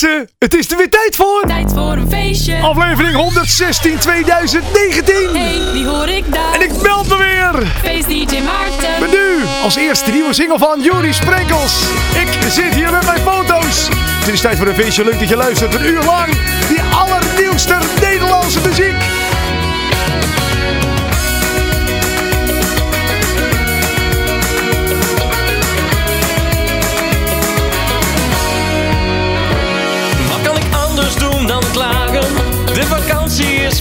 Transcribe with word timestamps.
mensen, 0.00 0.28
het 0.38 0.54
is 0.54 0.70
er 0.70 0.76
weer 0.76 0.90
tijd 0.90 1.16
voor. 1.16 1.44
Tijd 1.46 1.72
voor 1.72 1.92
een 1.92 2.10
feestje. 2.10 2.60
Aflevering 2.60 3.14
116 3.14 3.98
2019. 3.98 5.36
Hey, 5.36 5.72
wie 5.72 5.86
hoor 5.86 6.08
ik 6.08 6.32
daar? 6.32 6.54
En 6.54 6.60
ik 6.60 6.82
meld 6.82 7.08
me 7.08 7.16
weer. 7.16 7.66
Feest 7.82 8.08
DJ 8.08 8.40
Maarten. 8.40 9.00
Met 9.00 9.10
nu 9.10 9.44
als 9.62 9.76
eerste 9.76 10.10
nieuwe 10.10 10.32
single 10.32 10.58
van 10.58 10.80
Juri 10.80 11.12
Sprenkels. 11.12 11.82
Ik 12.14 12.50
zit 12.50 12.74
hier 12.74 12.90
met 12.90 13.04
mijn 13.06 13.20
foto's. 13.20 13.88
Het 14.24 14.28
is 14.28 14.40
tijd 14.40 14.58
voor 14.58 14.66
een 14.66 14.74
feestje. 14.74 15.04
Leuk 15.04 15.18
dat 15.18 15.28
je 15.28 15.36
luistert. 15.36 15.74
Een 15.74 15.86
uur 15.86 16.02
lang 16.02 16.28
die 16.68 16.80
allernieuwste 16.82 17.78
Nederlandse 18.00 18.60
muziek. 18.66 18.93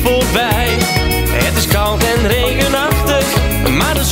Voorbij. 0.02 0.77
Het 1.29 1.57
is 1.57 1.67
koud 1.67 2.03
en 2.03 2.27
regenachtig, 2.27 3.25
maar 3.70 3.93
de 3.93 4.03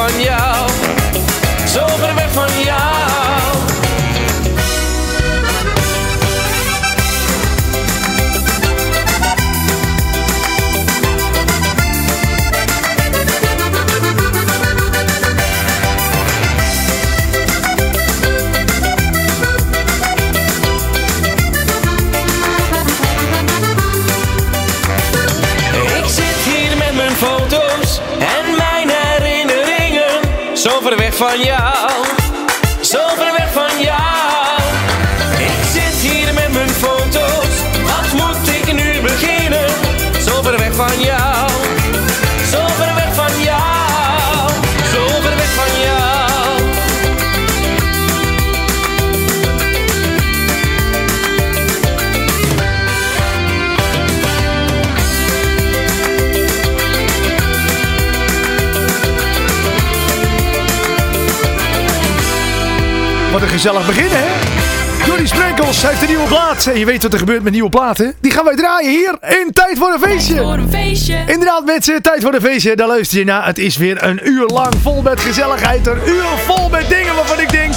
Zo 0.00 0.49
Zo 31.20 31.26
gezellig 63.60 63.86
begin, 63.86 64.08
hè? 64.08 64.26
Jordi 65.06 65.26
Sprenkels 65.26 65.82
heeft 65.82 66.00
een 66.00 66.08
nieuwe 66.08 66.26
plaat. 66.26 66.66
En 66.66 66.78
je 66.78 66.84
weet 66.84 67.02
wat 67.02 67.12
er 67.12 67.18
gebeurt 67.18 67.42
met 67.42 67.52
nieuwe 67.52 67.68
platen. 67.68 68.14
Die 68.20 68.32
gaan 68.32 68.44
wij 68.44 68.56
draaien 68.56 68.90
hier 68.90 69.18
in 69.20 69.52
Tijd 69.52 69.78
voor 69.78 69.92
een 69.92 70.00
Feestje. 70.00 70.36
Voor 70.36 70.52
een 70.52 70.70
feestje. 70.70 71.16
Inderdaad 71.26 71.64
mensen, 71.64 72.02
tijd 72.02 72.22
voor 72.22 72.34
een 72.34 72.40
feestje. 72.40 72.76
Daar 72.76 72.86
luister 72.86 73.18
je 73.18 73.24
naar. 73.24 73.46
Het 73.46 73.58
is 73.58 73.76
weer 73.76 74.04
een 74.04 74.20
uur 74.28 74.46
lang 74.46 74.74
vol 74.82 75.02
met 75.02 75.20
gezelligheid. 75.20 75.86
Een 75.86 76.00
uur 76.06 76.24
vol 76.46 76.68
met 76.68 76.88
dingen 76.88 77.14
waarvan 77.14 77.40
ik 77.40 77.50
denk... 77.50 77.74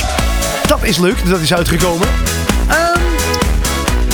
Dat 0.68 0.80
is 0.82 0.98
leuk, 0.98 1.30
dat 1.30 1.40
is 1.40 1.54
uitgekomen. 1.54 2.08
Ehm, 2.70 3.00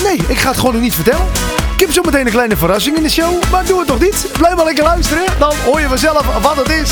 nee, 0.04 0.22
ik 0.28 0.38
ga 0.38 0.48
het 0.48 0.58
gewoon 0.58 0.74
nog 0.74 0.82
niet 0.82 0.96
vertellen. 0.96 1.26
Ik 1.74 1.80
heb 1.80 1.92
zo 1.92 2.02
meteen 2.02 2.26
een 2.26 2.32
kleine 2.32 2.58
verrassing 2.58 2.98
in 2.98 3.04
de 3.04 3.10
show. 3.10 3.44
Maar 3.52 3.66
doe 3.66 3.78
het 3.78 3.88
toch 3.88 4.00
niet. 4.00 4.28
Blijf 4.38 4.56
maar 4.56 4.66
lekker 4.66 4.84
luisteren. 4.84 5.24
Dan 5.40 5.54
hoor 5.66 5.80
je 5.80 5.88
vanzelf 5.88 6.42
wat 6.42 6.56
het 6.56 6.70
is. 6.70 6.92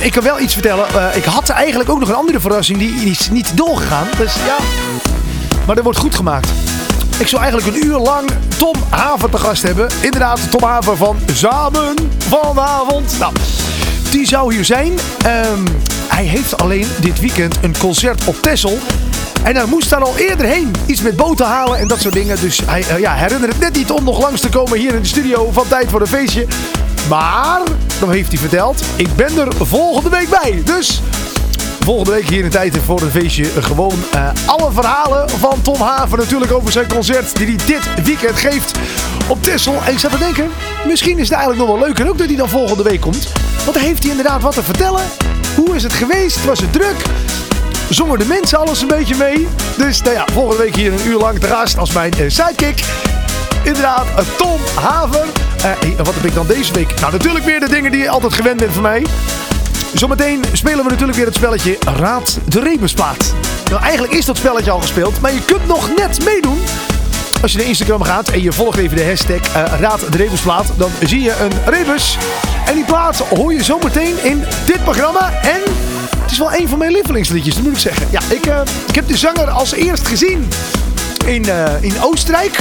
Ik 0.00 0.12
kan 0.12 0.22
wel 0.22 0.40
iets 0.40 0.52
vertellen. 0.52 0.86
Eh, 0.88 1.16
ik 1.16 1.24
had 1.24 1.48
eigenlijk 1.48 1.90
ook 1.90 1.98
nog 1.98 2.08
een 2.08 2.14
andere 2.14 2.40
verrassing. 2.40 2.78
Die, 2.78 3.10
is 3.10 3.30
niet 3.30 3.56
doorgegaan. 3.56 4.06
Dus 4.16 4.34
ja. 4.34 4.56
Maar 5.66 5.74
dat 5.74 5.84
wordt 5.84 5.98
goed 5.98 6.14
gemaakt. 6.14 6.48
Ik 7.18 7.28
zou 7.28 7.42
eigenlijk 7.42 7.76
een 7.76 7.86
uur 7.86 7.98
lang 7.98 8.30
Tom 8.56 8.74
Haver 8.88 9.30
te 9.30 9.38
gast 9.38 9.62
hebben. 9.62 9.88
Inderdaad, 10.00 10.50
Tom 10.50 10.62
Haver 10.62 10.96
van 10.96 11.16
Samen 11.32 11.94
vanavond. 12.18 13.18
Nou, 13.18 13.32
die 14.10 14.26
zou 14.26 14.54
hier 14.54 14.64
zijn. 14.64 14.92
Ehm, 15.24 15.64
hij 16.08 16.24
heeft 16.24 16.62
alleen 16.62 16.86
dit 17.00 17.20
weekend 17.20 17.56
een 17.62 17.74
concert 17.78 18.24
op 18.24 18.42
Texel. 18.42 18.78
En 19.42 19.56
hij 19.56 19.66
moest 19.66 19.90
daar 19.90 20.02
al 20.02 20.16
eerder 20.16 20.46
heen. 20.46 20.70
Iets 20.86 21.02
met 21.02 21.16
boten 21.16 21.46
halen 21.46 21.78
en 21.78 21.88
dat 21.88 22.00
soort 22.00 22.14
dingen. 22.14 22.40
Dus 22.40 22.60
hij 22.66 22.84
eh, 22.88 22.98
ja, 22.98 23.14
herinnert 23.14 23.52
het 23.52 23.60
net 23.60 23.76
niet 23.76 23.90
om 23.90 24.04
nog 24.04 24.20
langs 24.20 24.40
te 24.40 24.48
komen 24.48 24.78
hier 24.78 24.94
in 24.94 25.02
de 25.02 25.08
studio 25.08 25.50
van 25.52 25.68
Tijd 25.68 25.90
voor 25.90 26.00
een 26.00 26.06
Feestje. 26.06 26.46
Maar, 27.08 27.60
dan 28.02 28.12
heeft 28.12 28.28
hij 28.28 28.38
verteld, 28.38 28.82
ik 28.96 29.16
ben 29.16 29.38
er 29.38 29.66
volgende 29.66 30.08
week 30.10 30.28
bij. 30.28 30.62
Dus 30.64 31.02
Volgende 31.84 32.10
week 32.10 32.28
hier 32.28 32.44
in 32.44 32.50
Tijd 32.50 32.78
voor 32.84 33.00
een 33.00 33.10
feestje 33.10 33.44
gewoon 33.44 33.94
eh, 34.12 34.28
alle 34.46 34.72
verhalen 34.72 35.30
van 35.30 35.62
Tom 35.62 35.80
Haver 35.80 36.18
natuurlijk 36.18 36.52
over 36.52 36.72
zijn 36.72 36.88
concert 36.88 37.36
die 37.36 37.46
hij 37.46 37.56
dit 37.66 38.04
weekend 38.04 38.38
geeft 38.38 38.78
op 39.28 39.42
Texel. 39.42 39.74
En 39.84 39.92
ik 39.92 39.98
zat 39.98 40.10
te 40.10 40.18
denken, 40.18 40.50
misschien 40.86 41.18
is 41.18 41.28
het 41.28 41.38
eigenlijk 41.38 41.68
nog 41.68 41.78
wel 41.78 41.86
leuker 41.86 42.08
ook 42.08 42.18
dat 42.18 42.26
hij 42.26 42.36
dan 42.36 42.48
volgende 42.48 42.82
week 42.82 43.00
komt. 43.00 43.28
Want 43.64 43.74
dan 43.74 43.82
heeft 43.82 44.02
hij 44.02 44.10
inderdaad 44.10 44.42
wat 44.42 44.54
te 44.54 44.62
vertellen. 44.62 45.02
Hoe 45.56 45.74
is 45.74 45.82
het 45.82 45.92
geweest? 45.92 46.44
Was 46.44 46.60
het 46.60 46.72
druk? 46.72 46.96
Zongen 47.88 48.18
de 48.18 48.26
mensen 48.26 48.58
alles 48.58 48.80
een 48.80 48.88
beetje 48.88 49.16
mee? 49.16 49.48
Dus 49.76 50.02
nou 50.02 50.14
ja, 50.14 50.24
volgende 50.32 50.62
week 50.62 50.76
hier 50.76 50.92
een 50.92 51.06
uur 51.06 51.18
lang 51.18 51.38
te 51.38 51.46
gast 51.46 51.78
als 51.78 51.92
mijn 51.92 52.12
eh, 52.12 52.24
sidekick. 52.28 52.84
Inderdaad, 53.64 54.06
eh, 54.16 54.24
Tom 54.36 54.60
Haver. 54.74 55.26
En 55.62 56.04
wat 56.04 56.14
heb 56.14 56.24
ik 56.24 56.34
dan 56.34 56.46
deze 56.46 56.72
week? 56.72 57.00
Nou, 57.00 57.12
natuurlijk 57.12 57.44
weer 57.44 57.60
de 57.60 57.68
dingen 57.68 57.90
die 57.90 58.00
je 58.00 58.08
altijd 58.08 58.32
gewend 58.32 58.56
bent 58.56 58.72
van 58.72 58.82
mij. 58.82 59.06
Zometeen 59.94 60.44
spelen 60.52 60.84
we 60.84 60.90
natuurlijk 60.90 61.18
weer 61.18 61.26
het 61.26 61.34
spelletje 61.34 61.78
Raad 61.96 62.38
de 62.48 62.60
Rebusplaat. 62.60 63.34
Nou, 63.70 63.82
eigenlijk 63.82 64.12
is 64.12 64.24
dat 64.24 64.36
spelletje 64.36 64.70
al 64.70 64.80
gespeeld, 64.80 65.20
maar 65.20 65.32
je 65.32 65.44
kunt 65.44 65.66
nog 65.66 65.94
net 65.96 66.24
meedoen. 66.24 66.58
Als 67.42 67.52
je 67.52 67.58
naar 67.58 67.66
Instagram 67.66 68.02
gaat 68.02 68.28
en 68.28 68.42
je 68.42 68.52
volgt 68.52 68.78
even 68.78 68.96
de 68.96 69.04
hashtag 69.04 69.54
eh, 69.54 69.80
Raad 69.80 70.12
de 70.12 70.16
Rebusplaat, 70.16 70.66
dan 70.76 70.90
zie 71.02 71.20
je 71.20 71.34
een 71.40 71.72
rebus. 71.72 72.18
En 72.66 72.74
die 72.74 72.84
plaat 72.84 73.18
hoor 73.18 73.52
je 73.52 73.62
zometeen 73.62 74.14
in 74.22 74.44
dit 74.66 74.84
programma. 74.84 75.32
En 75.42 75.60
het 76.18 76.30
is 76.30 76.38
wel 76.38 76.54
een 76.54 76.68
van 76.68 76.78
mijn 76.78 76.92
lievelingsliedjes, 76.92 77.54
dat 77.54 77.62
moet 77.64 77.72
ik 77.72 77.78
zeggen. 77.78 78.06
Ja, 78.10 78.20
ik, 78.28 78.46
eh, 78.46 78.60
ik 78.88 78.94
heb 78.94 79.08
de 79.08 79.16
zanger 79.16 79.50
als 79.50 79.72
eerst 79.72 80.06
gezien 80.06 80.48
in, 81.24 81.44
in 81.80 81.94
Oostenrijk. 82.00 82.58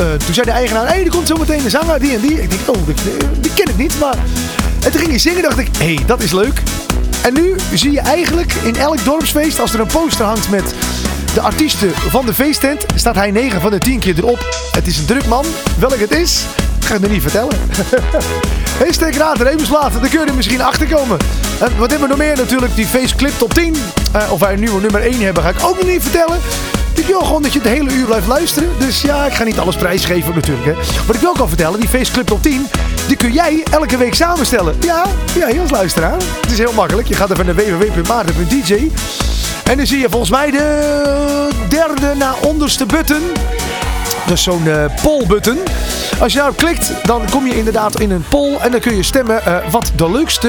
Eh, 0.00 0.12
toen 0.24 0.34
zei 0.34 0.46
de 0.46 0.52
eigenaar, 0.52 0.86
hé, 0.86 0.94
hey, 0.94 1.04
er 1.04 1.10
komt 1.10 1.26
zo 1.26 1.36
meteen 1.36 1.64
een 1.64 1.70
zanger, 1.70 2.00
die 2.00 2.14
en 2.14 2.20
die. 2.20 2.42
Ik 2.42 2.50
denk, 2.50 2.62
oh, 2.66 2.86
die, 2.86 2.94
die 3.40 3.52
ken 3.54 3.68
ik 3.68 3.76
niet, 3.76 3.98
maar... 3.98 4.16
En 4.84 4.90
toen 4.90 5.00
ging 5.00 5.10
hij 5.10 5.18
zingen, 5.18 5.42
dacht 5.42 5.58
ik, 5.58 5.68
hé, 5.78 5.94
hey, 5.94 6.04
dat 6.06 6.22
is 6.22 6.32
leuk. 6.32 6.62
En 7.22 7.34
nu 7.34 7.56
zie 7.74 7.92
je 7.92 8.00
eigenlijk 8.00 8.52
in 8.52 8.76
elk 8.76 9.04
dorpsfeest, 9.04 9.60
als 9.60 9.74
er 9.74 9.80
een 9.80 9.86
poster 9.86 10.24
hangt 10.24 10.50
met 10.50 10.74
de 11.34 11.40
artiesten 11.40 11.92
van 11.94 12.26
de 12.26 12.34
feesttent, 12.34 12.84
staat 12.94 13.14
hij 13.14 13.30
9 13.30 13.60
van 13.60 13.70
de 13.70 13.78
10 13.78 13.98
keer 13.98 14.14
erop. 14.16 14.54
Het 14.72 14.86
is 14.86 14.98
een 14.98 15.04
druk 15.04 15.26
man. 15.26 15.44
Welk 15.78 15.98
het 15.98 16.10
is, 16.10 16.44
ga 16.84 16.94
ik 16.94 17.00
me 17.00 17.08
niet 17.08 17.22
vertellen. 17.22 17.56
Steek 18.90 19.16
raad, 19.16 19.40
Remusplaat, 19.40 19.92
daar 19.92 20.08
kun 20.08 20.26
je 20.26 20.32
misschien 20.32 20.62
achter 20.62 20.86
komen. 20.86 21.18
En 21.60 21.78
wat 21.78 21.90
hebben 21.90 22.08
we 22.08 22.14
nog 22.14 22.26
meer 22.26 22.36
natuurlijk? 22.36 22.74
Die 22.74 22.86
faceclip 22.86 23.32
top 23.38 23.54
10. 23.54 23.76
Uh, 24.16 24.32
of 24.32 24.40
wij 24.40 24.52
een 24.52 24.60
nieuwe 24.60 24.80
nummer 24.80 25.00
1 25.00 25.20
hebben, 25.20 25.42
ga 25.42 25.48
ik 25.48 25.64
ook 25.64 25.76
nog 25.76 25.86
niet 25.86 26.02
vertellen. 26.02 26.38
Ik 26.98 27.06
wil 27.06 27.20
gewoon 27.20 27.42
dat 27.42 27.52
je 27.52 27.58
het 27.58 27.68
hele 27.68 27.92
uur 27.92 28.04
blijft 28.04 28.26
luisteren. 28.26 28.68
Dus 28.78 29.00
ja, 29.00 29.26
ik 29.26 29.32
ga 29.32 29.44
niet 29.44 29.58
alles 29.58 29.76
prijsgeven 29.76 30.34
natuurlijk. 30.34 30.66
Hè. 30.66 30.72
Wat 31.06 31.14
ik 31.14 31.20
wil 31.20 31.30
ook 31.30 31.38
al 31.38 31.48
vertellen, 31.48 31.80
die 31.80 31.88
faceclip 31.88 32.26
top 32.26 32.42
10, 32.42 32.66
die 33.06 33.16
kun 33.16 33.32
jij 33.32 33.62
elke 33.70 33.96
week 33.96 34.14
samenstellen. 34.14 34.76
Ja, 34.80 35.04
ja, 35.34 35.60
als 35.60 35.70
luisteraar. 35.70 36.16
Het 36.40 36.50
is 36.50 36.58
heel 36.58 36.72
makkelijk. 36.72 37.08
Je 37.08 37.14
gaat 37.14 37.30
even 37.30 37.46
naar 37.46 37.54
www.maarten.dj. 37.54 38.90
En 39.64 39.76
dan 39.76 39.86
zie 39.86 39.98
je 39.98 40.08
volgens 40.08 40.30
mij 40.30 40.50
de 40.50 41.48
derde 41.68 42.14
na 42.14 42.34
onderste 42.46 42.86
button. 42.86 43.22
Dus 44.26 44.42
zo'n 44.42 44.64
uh, 44.64 44.84
poll 45.02 45.26
button. 45.26 45.58
Als 46.20 46.32
je 46.32 46.38
daarop 46.38 46.56
klikt, 46.56 46.92
dan 47.02 47.22
kom 47.30 47.46
je 47.46 47.56
inderdaad 47.56 48.00
in 48.00 48.10
een 48.10 48.24
poll. 48.28 48.56
En 48.56 48.70
dan 48.70 48.80
kun 48.80 48.96
je 48.96 49.02
stemmen 49.02 49.42
uh, 49.46 49.56
wat 49.70 49.92
de 49.96 50.10
leukste 50.10 50.48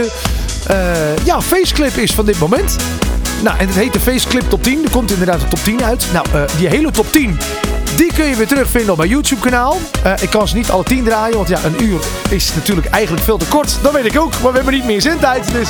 uh, 0.72 1.25
ja, 1.25 1.42
faceclip 1.42 1.95
is 1.95 2.12
van 2.12 2.25
dit 2.25 2.40
moment. 2.40 2.75
Nou, 3.42 3.58
en 3.58 3.68
het 3.68 3.76
heet 3.76 3.94
de 3.94 4.00
Faceclip 4.00 4.50
Top 4.50 4.64
10. 4.64 4.84
Er 4.84 4.90
komt 4.90 5.12
inderdaad 5.12 5.40
de 5.40 5.48
top 5.48 5.64
10 5.64 5.84
uit. 5.84 6.08
Nou, 6.14 6.26
uh, 6.36 6.42
die 6.58 6.68
hele 6.68 6.92
top 6.92 7.12
10, 7.12 7.40
die 7.96 8.14
kun 8.14 8.26
je 8.26 8.36
weer 8.36 8.48
terugvinden 8.48 8.92
op 8.92 8.98
mijn 8.98 9.10
YouTube 9.10 9.42
kanaal. 9.42 9.78
Uh, 10.06 10.14
ik 10.22 10.30
kan 10.30 10.48
ze 10.48 10.56
niet 10.56 10.70
alle 10.70 10.84
10 10.84 11.04
draaien, 11.04 11.36
want 11.36 11.50
ja, 11.50 11.64
een 11.64 11.84
uur 11.84 12.00
is 12.30 12.54
natuurlijk 12.56 12.88
eigenlijk 12.88 13.24
veel 13.24 13.38
te 13.38 13.46
kort. 13.46 13.78
Dat 13.82 13.92
weet 13.92 14.06
ik 14.06 14.20
ook, 14.20 14.32
maar 14.42 14.52
we 14.52 14.58
hebben 14.58 14.74
niet 14.74 14.86
meer 14.86 15.02
zendtijd. 15.02 15.52
Dus 15.52 15.70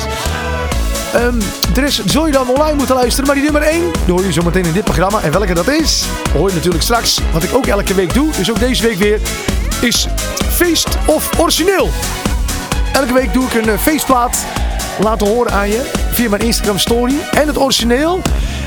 um, 1.14 1.38
de 1.72 1.80
rest 1.80 2.02
zul 2.06 2.26
je 2.26 2.32
dan 2.32 2.48
online 2.48 2.76
moeten 2.76 2.94
luisteren. 2.94 3.26
Maar 3.26 3.34
die 3.34 3.44
nummer 3.44 3.62
1, 3.62 3.80
die 4.04 4.14
hoor 4.14 4.24
je 4.24 4.32
zo 4.32 4.42
meteen 4.42 4.64
in 4.64 4.72
dit 4.72 4.84
programma. 4.84 5.20
En 5.22 5.32
welke 5.32 5.54
dat 5.54 5.68
is, 5.68 6.04
hoor 6.32 6.48
je 6.48 6.54
natuurlijk 6.54 6.82
straks. 6.82 7.20
Wat 7.32 7.42
ik 7.42 7.54
ook 7.54 7.66
elke 7.66 7.94
week 7.94 8.14
doe, 8.14 8.30
dus 8.36 8.50
ook 8.50 8.60
deze 8.60 8.82
week 8.82 8.98
weer, 8.98 9.20
is 9.80 10.06
feest 10.48 10.88
of 11.06 11.38
origineel. 11.38 11.90
Elke 12.92 13.12
week 13.12 13.32
doe 13.32 13.44
ik 13.44 13.54
een 13.54 13.68
uh, 13.68 13.78
feestplaat 13.78 14.44
laten 14.98 15.26
horen 15.26 15.52
aan 15.52 15.68
je 15.68 15.90
via 16.12 16.28
mijn 16.28 16.42
Instagram 16.42 16.78
story 16.78 17.14
en 17.30 17.46
het 17.46 17.58
origineel. 17.58 18.22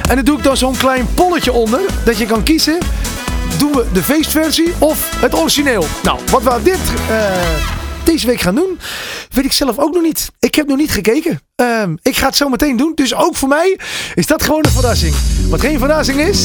En 0.10 0.16
dan 0.16 0.26
doe 0.26 0.38
ik 0.38 0.44
dan 0.44 0.58
zo'n 0.58 0.78
klein 0.78 1.08
polletje 1.14 1.52
onder 1.52 1.80
dat 2.06 2.18
je 2.18 2.26
kan 2.26 2.44
kiezen. 2.44 2.78
Doen 3.58 3.72
we 3.72 3.86
de 3.94 4.04
feestversie 4.04 4.74
of 4.80 5.10
het 5.16 5.36
origineel? 5.36 5.86
Nou, 6.04 6.20
wat 6.32 6.44
we 6.44 6.60
dit, 6.64 6.80
uh, 7.10 7.83
deze 8.06 8.28
week 8.28 8.42
gaan 8.42 8.56
doen, 8.56 8.80
weet 9.30 9.46
ik 9.46 9.52
zelf 9.52 9.78
ook 9.80 9.94
nog 9.94 10.04
niet. 10.04 10.32
Ik 10.40 10.56
heb 10.56 10.68
nog 10.68 10.78
niet 10.78 10.92
gekeken. 10.92 11.40
Uh, 11.62 11.84
ik 12.02 12.16
ga 12.16 12.26
het 12.26 12.36
zo 12.36 12.50
meteen 12.50 12.78
doen. 12.78 12.92
Dus 12.96 13.16
ook 13.16 13.36
voor 13.36 13.48
mij 13.48 13.80
is 14.16 14.26
dat 14.26 14.44
gewoon 14.44 14.66
een 14.66 14.72
verrassing. 14.72 15.16
Wat 15.50 15.62
geen 15.62 15.80
verrassing 15.80 16.20
is, 16.20 16.40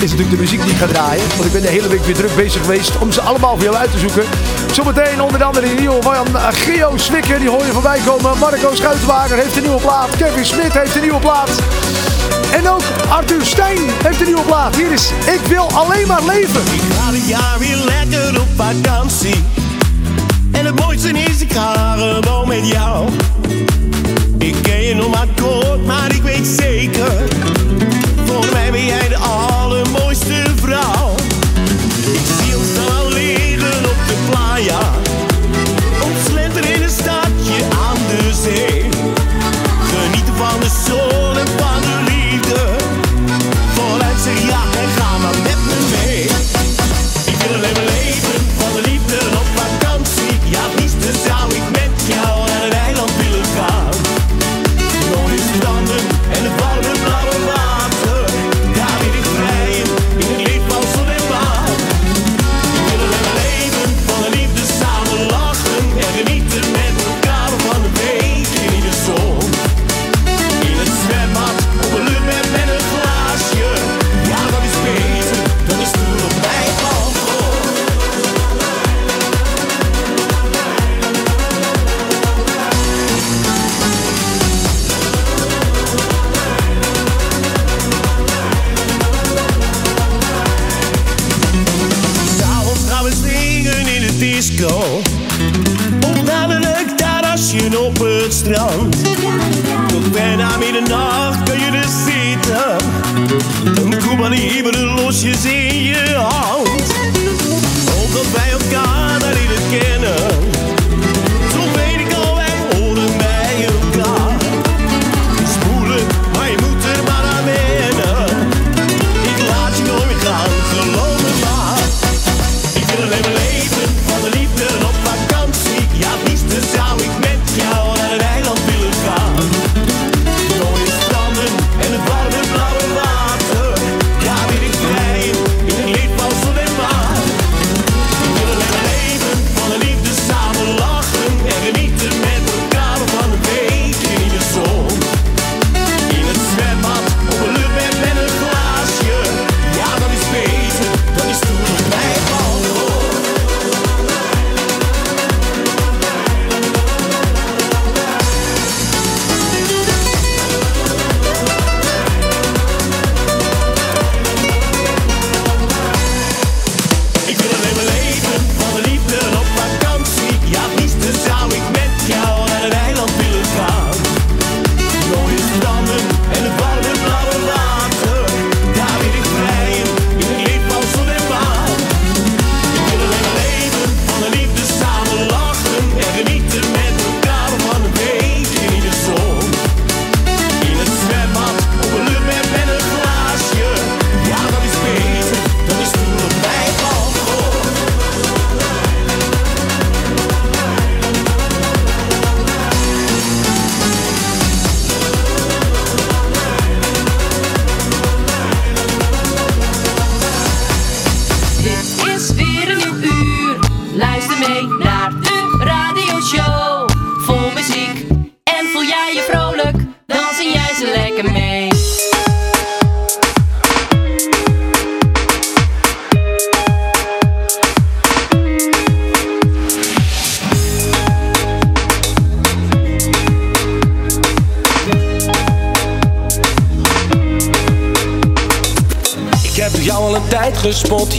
is 0.00 0.10
natuurlijk 0.10 0.30
de 0.30 0.36
muziek 0.36 0.62
die 0.62 0.70
ik 0.70 0.76
ga 0.76 0.86
draaien. 0.86 1.28
Want 1.28 1.44
ik 1.44 1.52
ben 1.52 1.62
de 1.62 1.68
hele 1.68 1.88
week 1.88 2.04
weer 2.04 2.14
druk 2.14 2.36
bezig 2.36 2.60
geweest 2.60 2.98
om 2.98 3.12
ze 3.12 3.20
allemaal 3.20 3.58
voor 3.58 3.76
uit 3.76 3.90
te 3.90 3.98
zoeken. 3.98 4.24
Zometeen 4.72 5.22
onder 5.22 5.44
andere 5.44 5.66
die 5.66 5.78
nieuwe 5.78 6.02
van 6.02 6.26
Geo 6.52 6.96
Swikker. 6.96 7.38
Die 7.38 7.48
hoor 7.48 7.64
je 7.64 7.72
voorbij 7.72 8.00
komen. 8.06 8.38
Marco 8.38 8.74
Schuitenwagen 8.74 9.38
heeft 9.38 9.56
een 9.56 9.62
nieuwe 9.62 9.80
plaat. 9.80 10.16
Kevin 10.16 10.44
Smit 10.44 10.72
heeft 10.72 10.94
een 10.94 11.02
nieuwe 11.02 11.20
plaat. 11.20 11.50
En 12.52 12.68
ook 12.68 12.82
Arthur 13.08 13.44
Stijn 13.44 13.78
heeft 14.02 14.20
een 14.20 14.26
nieuwe 14.26 14.42
plaat. 14.42 14.76
Hier 14.76 14.92
is 14.92 15.10
Ik 15.10 15.40
wil 15.48 15.70
alleen 15.72 16.06
maar 16.06 16.24
leven. 16.24 16.60
Ik 16.60 16.82
ga 16.98 17.10
dit 17.10 17.28
jaar 17.28 17.58
weer 17.58 17.76
lekker 17.76 18.40
op 18.40 18.48
vakantie. 18.56 19.63
En 20.54 20.66
het 20.66 20.80
mooiste 20.80 21.08
is, 21.08 21.40
ik 21.40 21.52
ga 21.52 21.96
gewoon 21.96 22.48
met 22.48 22.68
jou. 22.68 23.08
Ik 24.38 24.54
ken 24.62 24.82
je 24.82 24.94
nog 24.94 25.10
maar 25.10 25.28
kort, 25.40 25.86
maar 25.86 26.14
ik 26.14 26.22
weet 26.22 26.46
zeker. 26.46 27.53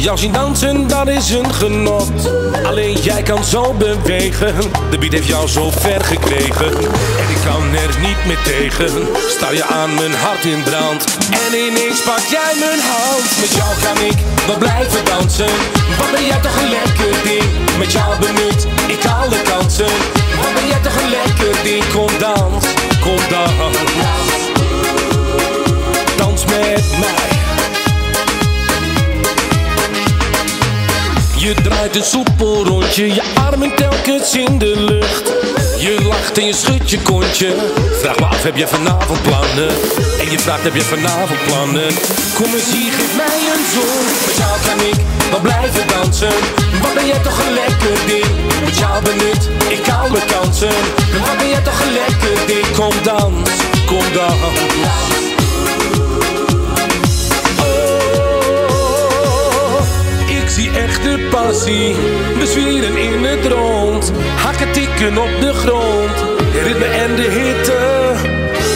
Jou 0.05 0.17
zien 0.17 0.31
dansen, 0.31 0.87
dat 0.87 1.07
is 1.07 1.29
een 1.29 1.53
genot. 1.53 2.11
Alleen 2.63 2.97
jij 2.97 3.23
kan 3.23 3.43
zo 3.43 3.73
bewegen. 3.73 4.55
De 4.89 4.97
beat 4.97 5.11
heeft 5.11 5.27
jou 5.27 5.47
zo 5.47 5.71
ver 5.71 6.03
gekregen. 6.03 6.71
En 7.21 7.29
ik 7.29 7.41
kan 7.45 7.63
er 7.73 7.99
niet 8.01 8.25
meer 8.25 8.41
tegen. 8.43 9.07
Sta 9.29 9.49
je 9.51 9.63
aan 9.63 9.93
mijn 9.93 10.13
hart 10.13 10.45
in 10.45 10.63
brand. 10.63 11.17
En 11.31 11.57
ineens 11.57 12.01
pak 12.01 12.19
jij 12.19 12.53
mijn 12.59 12.79
hand. 12.79 13.23
Met 13.39 13.51
jou 13.55 13.71
kan 13.83 14.05
ik 14.05 14.17
wel 14.47 14.57
blijven 14.57 15.05
dansen. 15.05 15.51
Wat 15.97 16.11
ben 16.11 16.25
jij 16.25 16.39
toch 16.39 16.61
een 16.61 16.69
lekker 16.69 17.23
ding. 17.23 17.77
Met 17.77 17.91
jou 17.91 18.19
benut 18.19 18.67
ik 18.87 19.05
alle 19.05 19.41
kansen. 19.41 19.93
Wat 20.41 20.53
ben 20.53 20.67
jij 20.67 20.79
toch 20.83 21.01
een 21.01 21.09
lekker 21.09 21.63
ding. 21.63 21.83
Kom 21.93 22.19
dans, 22.19 22.65
kom 23.01 23.19
dans. 23.29 23.77
Dans 26.17 26.45
met 26.45 26.83
mij. 26.99 27.34
Je 31.45 31.53
draait 31.53 31.95
een 31.95 32.03
soepel 32.03 32.65
rondje, 32.65 33.13
je 33.13 33.23
armen 33.33 33.75
telkens 33.75 34.33
in 34.35 34.57
de 34.57 34.73
lucht. 34.79 35.33
Je 35.79 36.05
lacht 36.07 36.37
en 36.37 36.45
je 36.45 36.53
schudt 36.53 36.89
je 36.89 36.99
kontje. 37.01 37.55
Vraag 38.01 38.19
me 38.19 38.25
af, 38.25 38.43
heb 38.43 38.55
je 38.55 38.67
vanavond 38.67 39.21
plannen? 39.21 39.69
En 40.19 40.31
je 40.31 40.39
vraagt, 40.39 40.63
heb 40.63 40.75
je 40.75 40.81
vanavond 40.81 41.39
plannen? 41.45 41.87
Kom 42.33 42.53
eens 42.53 42.71
hier, 42.73 42.91
geef 42.93 43.15
mij 43.15 43.39
een 43.53 43.65
zoen. 43.73 44.05
Met 44.25 44.35
jou 44.37 44.55
kan 44.67 44.87
ik 44.91 44.99
wel 45.31 45.39
blijven 45.39 45.87
dansen. 45.87 46.35
Wat 46.81 46.93
ben 46.93 47.05
jij 47.07 47.19
toch 47.19 47.39
een 47.45 47.53
lekker 47.53 47.97
ding? 48.07 48.31
Met 48.63 48.77
jou 48.77 49.03
benut 49.03 49.49
ik 49.67 49.87
alle 50.01 50.21
kansen. 50.25 50.77
Wat 51.19 51.37
ben 51.37 51.49
jij 51.49 51.61
toch 51.61 51.79
een 51.85 51.93
lekker 51.93 52.47
ding? 52.47 52.67
Kom 52.75 52.95
dans, 53.03 53.49
kom 53.85 54.05
dans. 54.13 55.34
Zie 60.55 60.69
echte 60.69 61.19
passie, 61.31 61.95
bezwieren 62.39 62.97
in 62.97 63.23
het 63.23 63.45
rond. 63.45 64.11
Hakken 64.43 64.71
tikken 64.71 65.17
op 65.17 65.33
de 65.39 65.53
grond, 65.53 66.17
ritme 66.63 66.85
en 66.85 67.15
de 67.15 67.27
hitte. 67.37 67.79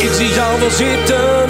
Ik 0.06 0.12
zie 0.14 0.34
jou 0.34 0.60
wel 0.60 0.70
zitten, 0.70 1.50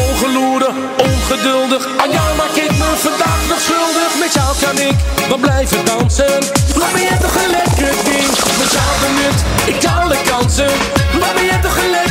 ogen 0.00 0.32
loeren, 0.32 0.74
ongeduldig. 1.08 1.82
Aan 2.02 2.10
jou 2.10 2.28
maak 2.36 2.54
ik 2.64 2.72
me 2.80 2.88
vandaag 3.08 3.40
nog 3.48 3.60
schuldig. 3.60 4.10
Met 4.22 4.32
jou 4.38 4.50
kan 4.64 4.76
ik 4.88 4.96
wel 5.28 5.38
blijven 5.38 5.84
dansen. 5.84 6.40
Wat 6.80 6.92
ben 6.92 7.02
jij 7.02 7.18
toch 7.24 7.36
een 7.42 7.50
lekker 7.58 7.94
ding? 8.08 8.30
Met 8.60 8.70
jou 8.76 8.90
benut 9.02 9.38
ik 9.72 9.84
alle 9.98 10.16
kansen. 10.30 10.72
Wat 11.20 11.34
ben 11.34 11.44
jij 11.44 11.60
toch 11.66 11.76
een 11.82 11.90
lekker 11.90 12.09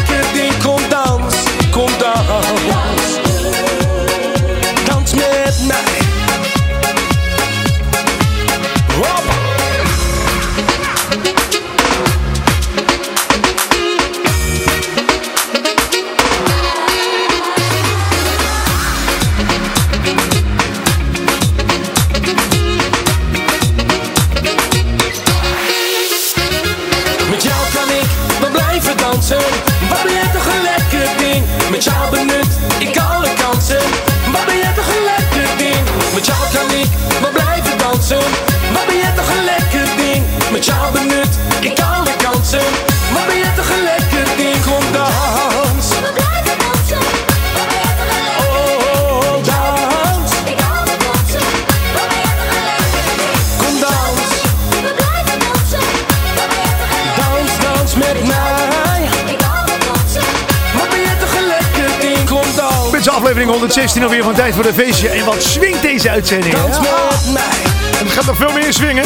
Dit 63.00 63.08
is 63.08 63.14
aflevering 63.14 63.50
116 63.50 64.04
alweer 64.04 64.24
van 64.24 64.34
Tijd 64.34 64.56
voor 64.56 64.66
een 64.66 64.74
Feestje. 64.74 65.10
En 65.10 65.26
wat 65.26 65.44
swingt 65.44 65.82
deze 65.82 66.10
uitzending? 66.10 66.54
hè? 66.54 66.62
Dans 66.62 66.78
met 66.78 67.34
mij. 67.34 67.72
En 68.00 68.06
het 68.06 68.12
gaat 68.12 68.26
nog 68.26 68.36
veel 68.36 68.52
meer 68.52 68.74
swingen. 68.74 69.04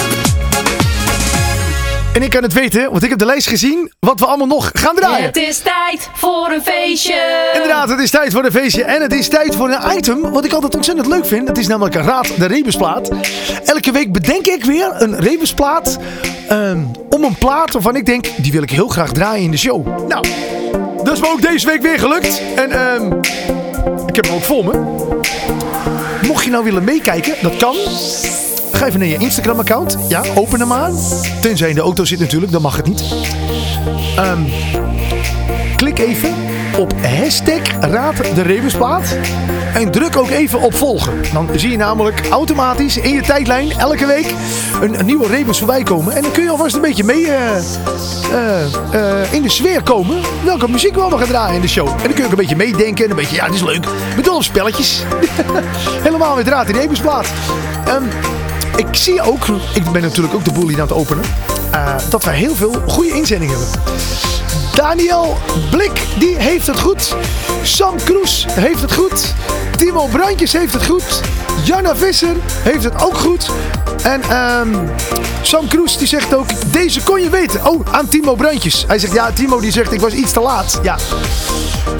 En 2.13 2.23
ik 2.23 2.29
kan 2.29 2.43
het 2.43 2.53
weten, 2.53 2.91
want 2.91 3.03
ik 3.03 3.09
heb 3.09 3.19
de 3.19 3.25
lijst 3.25 3.47
gezien 3.47 3.91
wat 3.99 4.19
we 4.19 4.25
allemaal 4.25 4.47
nog 4.47 4.71
gaan 4.73 4.95
draaien. 4.95 5.25
Het 5.25 5.35
is 5.35 5.57
tijd 5.57 6.09
voor 6.13 6.51
een 6.51 6.61
feestje. 6.61 7.49
Inderdaad, 7.53 7.89
het 7.89 7.99
is 7.99 8.09
tijd 8.09 8.33
voor 8.33 8.45
een 8.45 8.51
feestje 8.51 8.83
en 8.83 9.01
het 9.01 9.13
is 9.13 9.27
tijd 9.27 9.55
voor 9.55 9.69
een 9.69 9.97
item 9.97 10.21
wat 10.31 10.45
ik 10.45 10.53
altijd 10.53 10.75
ontzettend 10.75 11.07
leuk 11.07 11.25
vind. 11.25 11.47
Het 11.47 11.57
is 11.57 11.67
namelijk 11.67 11.95
een 11.95 12.03
Raad 12.03 12.27
de 12.37 12.45
Rebusplaat. 12.45 13.09
Elke 13.65 13.91
week 13.91 14.11
bedenk 14.11 14.45
ik 14.45 14.65
weer 14.65 14.91
een 14.97 15.19
Rebusplaat 15.19 15.97
ehm, 16.49 16.79
om 17.09 17.23
een 17.23 17.35
plaat 17.35 17.73
waarvan 17.73 17.95
ik 17.95 18.05
denk, 18.05 18.25
die 18.37 18.51
wil 18.51 18.63
ik 18.63 18.69
heel 18.69 18.87
graag 18.87 19.11
draaien 19.11 19.43
in 19.43 19.51
de 19.51 19.57
show. 19.57 20.07
Nou, 20.07 20.25
dat 21.03 21.13
is 21.13 21.19
me 21.19 21.27
ook 21.31 21.41
deze 21.41 21.67
week 21.67 21.81
weer 21.81 21.99
gelukt. 21.99 22.41
En 22.55 22.71
ehm, 22.71 23.11
ik 24.05 24.15
heb 24.15 24.25
hem 24.25 24.33
ook 24.33 24.43
voor 24.43 24.65
me. 24.65 24.71
Mocht 26.27 26.43
je 26.43 26.51
nou 26.51 26.63
willen 26.63 26.83
meekijken, 26.83 27.35
dat 27.41 27.55
kan. 27.55 27.75
Ga 28.71 28.87
even 28.87 28.99
naar 28.99 29.07
je 29.07 29.17
Instagram 29.17 29.59
account. 29.59 29.97
Ja, 30.09 30.23
open 30.35 30.59
hem 30.59 30.67
maar. 30.67 30.91
Tenzij 31.41 31.69
in 31.69 31.75
de 31.75 31.81
auto 31.81 32.05
zit 32.05 32.19
natuurlijk, 32.19 32.51
dan 32.51 32.61
mag 32.61 32.75
het 32.75 32.87
niet. 32.87 33.03
Ehm, 34.15 34.41
klik 35.75 35.99
even 35.99 36.33
op 36.77 36.93
hashtag 37.01 37.61
Raad 37.79 38.35
de 38.35 38.41
Rebusplaat. 38.41 39.17
En 39.73 39.91
druk 39.91 40.17
ook 40.17 40.29
even 40.29 40.61
op 40.61 40.75
volgen. 40.75 41.21
Dan 41.33 41.49
zie 41.55 41.71
je 41.71 41.77
namelijk 41.77 42.27
automatisch 42.29 42.97
in 42.97 43.13
je 43.13 43.21
tijdlijn 43.21 43.71
elke 43.71 44.05
week 44.05 44.33
een, 44.81 45.05
nieuwe 45.05 45.27
Rebus 45.27 45.57
voorbij 45.57 45.83
komen. 45.83 46.15
En 46.15 46.21
dan 46.21 46.31
kun 46.31 46.43
je 46.43 46.49
alvast 46.49 46.75
een 46.75 46.81
beetje 46.81 47.03
mee 47.03 47.27
eh, 47.27 47.57
eh, 48.31 48.63
eh, 48.91 49.33
in 49.33 49.41
de 49.41 49.49
sfeer 49.49 49.83
komen. 49.83 50.21
Welke 50.43 50.69
muziek 50.69 50.93
we 50.93 50.99
allemaal 50.99 51.19
gaan 51.19 51.27
draaien 51.27 51.55
in 51.55 51.61
de 51.61 51.67
show. 51.67 51.87
En 51.87 51.97
dan 52.03 52.07
kun 52.07 52.17
je 52.17 52.23
ook 52.23 52.31
een 52.31 52.37
beetje 52.37 52.55
meedenken. 52.55 53.03
En 53.03 53.09
een 53.09 53.15
beetje, 53.15 53.35
ja, 53.35 53.45
dit 53.45 53.55
is 53.55 53.63
leuk. 53.63 53.85
Met 54.15 54.29
op 54.29 54.43
spelletjes. 54.43 55.03
Helemaal 56.07 56.35
met 56.35 56.47
Raad 56.47 56.67
in 56.67 56.73
de 56.73 56.79
Rebusplaat. 56.79 57.27
Ehm, 57.85 58.03
ik 58.75 58.87
zie 58.91 59.21
ook, 59.21 59.47
ik 59.73 59.91
ben 59.91 60.01
natuurlijk 60.01 60.33
ook 60.33 60.45
de 60.45 60.51
boel 60.51 60.67
hier 60.67 60.81
aan 60.81 60.87
het 60.87 60.97
openen. 60.97 61.23
dat 62.09 62.23
wij 62.23 62.35
heel 62.35 62.55
veel 62.55 62.73
goede 62.87 63.09
inzendingen 63.09 63.57
hebben. 63.59 64.32
Daniel 64.73 65.37
Blik, 65.71 66.05
die 66.19 66.35
heeft 66.37 66.67
het 66.67 66.79
goed. 66.79 67.15
Sam 67.63 67.95
Kroes 68.03 68.45
heeft 68.49 68.81
het 68.81 68.93
goed. 68.93 69.33
Timo 69.77 70.07
Brandjes 70.07 70.53
heeft 70.53 70.73
het 70.73 70.85
goed. 70.85 71.21
Janna 71.63 71.95
Visser 71.95 72.35
heeft 72.45 72.83
het 72.83 73.03
ook 73.03 73.17
goed. 73.17 73.49
En 74.03 74.21
ehm, 74.21 74.75
Sam 75.41 75.67
Kroes 75.67 75.97
die 75.97 76.07
zegt 76.07 76.35
ook, 76.35 76.71
deze 76.71 77.03
kon 77.03 77.21
je 77.21 77.29
weten. 77.29 77.65
Oh, 77.67 77.85
aan 77.91 78.07
Timo 78.07 78.35
Brandjes. 78.35 78.83
Hij 78.87 78.99
zegt, 78.99 79.13
ja, 79.13 79.31
Timo 79.31 79.59
die 79.59 79.71
zegt, 79.71 79.91
ik 79.91 80.01
was 80.01 80.13
iets 80.13 80.31
te 80.31 80.39
laat. 80.39 80.79
Ja, 80.83 80.97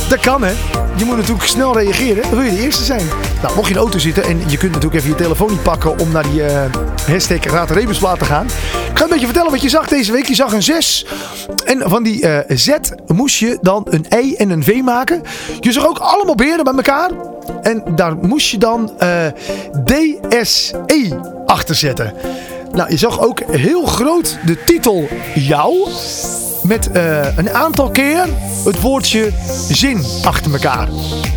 dat 0.10 0.20
kan 0.20 0.44
hè. 0.44 0.54
Je 0.96 1.06
moet 1.06 1.18
natuurlijk 1.18 1.48
snel 1.48 1.78
reageren. 1.78 2.30
Wil 2.30 2.42
je 2.42 2.52
de 2.52 2.62
eerste 2.62 2.84
zijn. 2.84 3.08
Nou, 3.42 3.56
mocht 3.56 3.68
je 3.68 3.74
in 3.74 3.80
de 3.80 3.80
auto 3.80 3.98
zitten 3.98 4.24
en 4.24 4.40
je 4.48 4.58
kunt 4.58 4.72
natuurlijk 4.72 4.94
even 4.94 5.10
je 5.10 5.16
telefoon 5.16 5.50
niet 5.50 5.64
pakken 5.64 6.00
om 6.00 6.12
naar 6.12 6.30
die 6.32 6.44
eh, 6.44 6.66
hashtag 7.08 7.44
Raad 7.44 7.68
te 7.68 8.26
gaan. 8.26 8.46
Ik 8.90 8.98
ga 8.98 9.04
een 9.04 9.10
beetje 9.10 9.26
vertellen 9.26 9.52
wat 9.52 9.62
je 9.62 9.70
zag 9.70 9.88
deze 9.88 10.12
week. 10.12 10.28
Je 10.28 10.36
zag 10.36 10.54
een 10.54 10.64
6. 10.64 11.06
En 11.66 11.82
van 11.86 12.04
die 12.04 12.28
eh, 12.28 12.58
Moest 13.08 13.38
je 13.38 13.58
dan 13.62 13.86
een 13.90 14.06
E 14.10 14.34
en 14.36 14.50
een 14.50 14.64
V 14.64 14.82
maken. 14.84 15.22
Je 15.60 15.72
zag 15.72 15.88
ook 15.88 15.98
allemaal 15.98 16.36
beren 16.36 16.64
bij 16.64 16.74
elkaar. 16.74 17.12
En 17.62 17.84
daar 17.96 18.16
moest 18.16 18.50
je 18.50 18.58
dan 18.58 18.92
eh, 18.98 19.26
DSE 19.86 21.20
achter 21.46 21.76
zetten. 21.76 22.14
Nou, 22.72 22.90
je 22.90 22.98
zag 22.98 23.22
ook 23.22 23.42
heel 23.52 23.86
groot 23.86 24.38
de 24.46 24.64
titel 24.64 25.08
jou. 25.36 25.90
Met 26.64 26.92
eh, 26.92 27.38
een 27.38 27.50
aantal 27.50 27.90
keer 27.90 28.26
het 28.66 28.82
woordje 28.82 29.32
zin 29.70 30.04
achter 30.26 30.54
elkaar. 30.54 30.88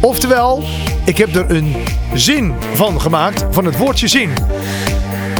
Oftewel, 0.01 0.63
ik 1.05 1.19
heb 1.19 1.35
er 1.35 1.51
een 1.51 1.77
zin 2.15 2.55
van 2.75 3.01
gemaakt 3.01 3.45
van 3.51 3.65
het 3.65 3.77
woordje 3.77 4.09
zin. 4.09 4.31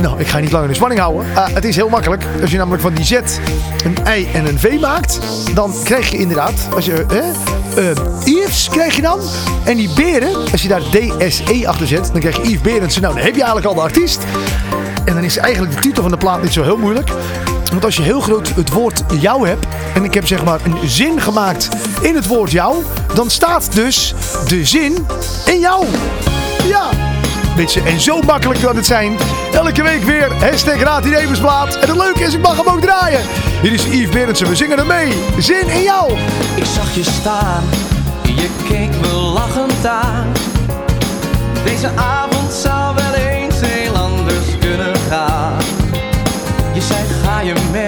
Nou, 0.03 0.21
ik 0.21 0.27
ga 0.27 0.37
je 0.37 0.43
niet 0.43 0.53
langer 0.53 0.69
in 0.69 0.75
spanning 0.75 1.01
houden. 1.01 1.27
Ah, 1.35 1.47
het 1.53 1.65
is 1.65 1.77
heel 1.77 1.89
makkelijk. 1.89 2.25
Als 2.41 2.51
je 2.51 2.57
namelijk 2.57 2.83
van 2.83 2.95
die 2.95 3.05
Z 3.05 3.13
een 3.85 3.97
I 4.19 4.29
en 4.33 4.47
een 4.47 4.59
V 4.59 4.81
maakt, 4.81 5.19
dan 5.55 5.75
krijg 5.85 6.11
je 6.11 6.19
inderdaad, 6.19 6.69
als 6.75 6.85
je, 6.85 7.07
eh, 7.75 8.71
krijg 8.71 8.97
je 8.97 9.03
dan. 9.03 9.21
En 9.65 9.77
die 9.77 9.91
beren, 9.95 10.51
als 10.53 10.63
je 10.63 10.69
daar 10.69 10.81
DSE 10.81 11.69
achter 11.69 11.87
zet, 11.87 12.09
dan 12.13 12.21
krijg 12.21 12.37
je 12.37 12.43
Yves 12.43 12.61
Berendsen. 12.61 13.03
Nou, 13.03 13.15
dan 13.15 13.25
heb 13.25 13.35
je 13.35 13.43
eigenlijk 13.43 13.67
al 13.67 13.75
de 13.75 13.81
artiest. 13.81 14.25
En 15.05 15.15
dan 15.15 15.25
is 15.25 15.37
eigenlijk 15.37 15.75
de 15.75 15.81
titel 15.81 16.03
van 16.03 16.11
de 16.11 16.19
plaat 16.19 16.43
niet 16.43 16.53
zo 16.53 16.63
heel 16.63 16.77
moeilijk. 16.77 17.11
Want 17.71 17.85
als 17.85 17.97
je 17.97 18.03
heel 18.03 18.21
groot 18.21 18.49
het 18.49 18.73
woord 18.73 19.03
jou 19.21 19.49
hebt, 19.49 19.67
en 19.95 20.05
ik 20.05 20.15
heb 20.15 20.27
zeg 20.27 20.45
maar 20.45 20.61
een 20.65 20.89
zin 20.89 21.21
gemaakt 21.21 21.69
in 22.01 22.15
het 22.15 22.27
woord 22.27 22.51
jou, 22.51 22.83
dan 23.15 23.31
staat 23.31 23.75
dus 23.75 24.15
de 24.49 24.65
zin 24.65 25.07
in 25.47 25.59
jou. 25.59 25.87
Ja, 26.69 26.91
en 27.57 28.01
zo 28.01 28.21
makkelijk 28.21 28.61
kan 28.61 28.77
het 28.77 28.87
zijn. 28.87 29.17
Elke 29.53 29.83
week 29.83 30.03
weer 30.03 30.33
hashtag 30.33 30.83
Raad 30.83 31.03
die 31.03 31.13
Levensplaat. 31.13 31.75
En 31.75 31.89
het 31.89 31.97
leuke 31.97 32.25
is, 32.25 32.35
ik 32.35 32.41
mag 32.41 32.57
hem 32.57 32.69
ook 32.69 32.81
draaien. 32.81 33.21
Hier 33.63 33.73
is 33.73 33.85
Yves 33.85 34.09
Berendsen, 34.09 34.49
we 34.49 34.55
zingen 34.55 34.79
er 34.79 34.87
mee. 34.87 35.13
Zin 35.39 35.69
in 35.69 35.83
jou. 35.83 36.13
Ik 36.55 36.65
zag 36.65 36.95
je 36.95 37.05
staan, 37.05 37.65
je 38.23 38.49
keek 38.69 38.91
me 39.01 39.13
lachend 39.13 39.87
aan. 39.87 40.33
Deze 41.65 41.91
avond 41.97 42.53
zou 42.53 42.95
wel 42.95 43.15
eens 43.15 43.61
heel 43.61 43.97
anders 43.97 44.59
kunnen 44.61 44.97
gaan. 45.09 45.57
Je 46.75 46.81
zei, 46.81 47.01
ga 47.25 47.41
je 47.41 47.55
mee? 47.73 47.86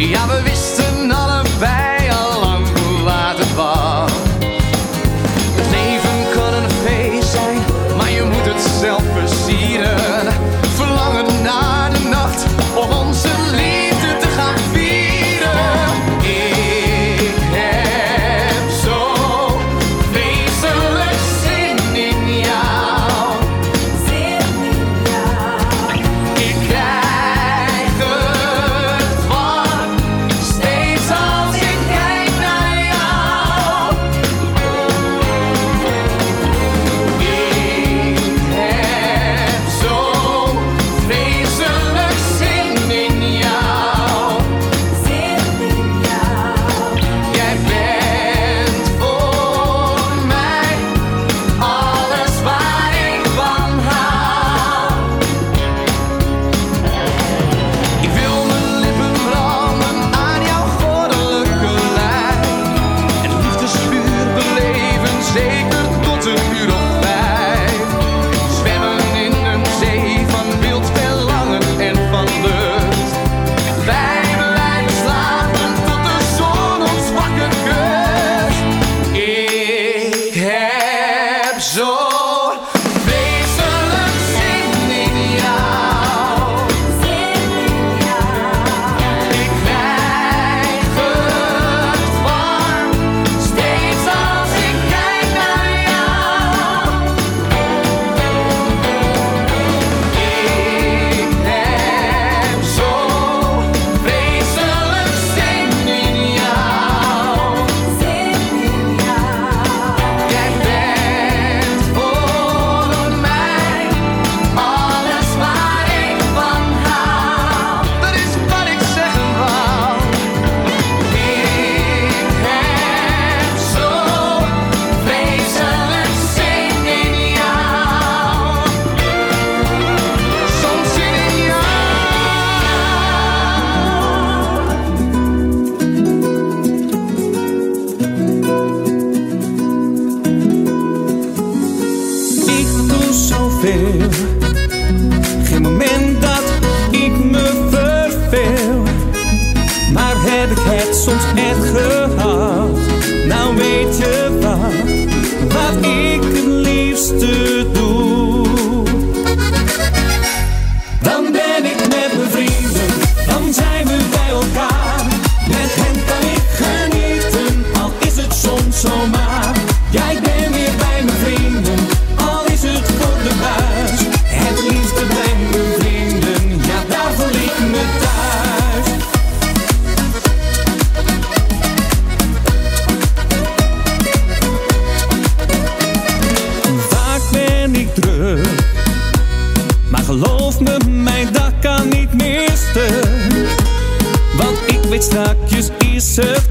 Ja, 0.00 0.26
we 0.26 0.49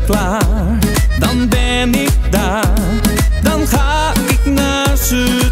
klaar, 0.06 0.80
dan 1.20 1.48
ben 1.48 1.94
ik 1.94 2.32
daar. 2.32 2.74
Dan 3.44 3.68
ga 3.68 4.14
ik 4.28 4.46
naar 4.46 4.98
ze. 4.98 5.50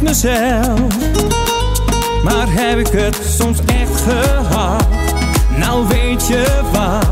Met. 0.00 0.22
Maar 2.24 2.46
heb 2.48 2.78
ik 2.78 2.86
het 2.86 3.18
soms 3.38 3.58
echt 3.66 4.00
gehad? 4.00 4.86
Nou 5.56 5.88
weet 5.88 6.26
je 6.26 6.60
wat 6.72 7.07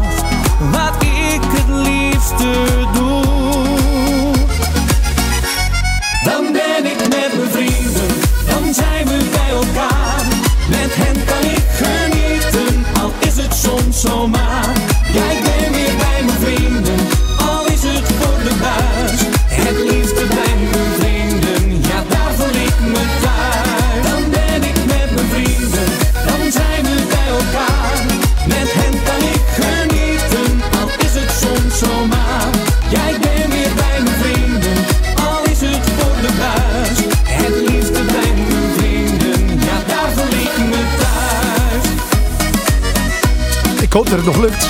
hoop 43.96 44.08
dat 44.08 44.16
het 44.16 44.26
nog 44.26 44.38
lukt. 44.38 44.68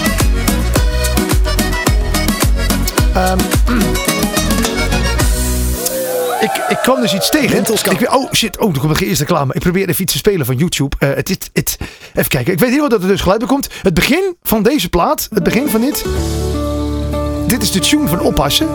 Ehm, 3.14 3.38
ik, 6.46 6.64
ik 6.68 6.78
kwam 6.82 7.00
dus 7.00 7.14
iets 7.14 7.30
tegen. 7.30 7.58
Ik, 7.58 8.14
oh 8.14 8.32
shit, 8.32 8.58
oh, 8.58 8.74
er 8.74 8.80
komt 8.80 9.00
een 9.00 9.06
eerste 9.06 9.24
reclame. 9.24 9.54
Ik 9.54 9.60
probeer 9.60 9.88
even 9.88 10.02
iets 10.02 10.12
te 10.12 10.18
spelen 10.18 10.46
van 10.46 10.56
YouTube. 10.56 10.96
Eh, 10.98 11.08
het, 11.08 11.50
het, 11.52 11.78
even 12.14 12.30
kijken, 12.30 12.52
ik 12.52 12.58
weet 12.58 12.70
niet 12.70 12.80
wat 12.80 12.90
dat 12.90 13.02
er 13.02 13.08
dus 13.08 13.20
geluid 13.20 13.38
bij 13.38 13.48
komt. 13.48 13.68
Het 13.82 13.94
begin 13.94 14.36
van 14.42 14.62
deze 14.62 14.88
plaat, 14.88 15.28
het 15.30 15.42
begin 15.42 15.68
van 15.68 15.80
dit. 15.80 16.04
Dit 17.46 17.62
is 17.62 17.70
de 17.70 17.80
tune 17.80 18.08
van 18.08 18.20
Oppassen. 18.20 18.68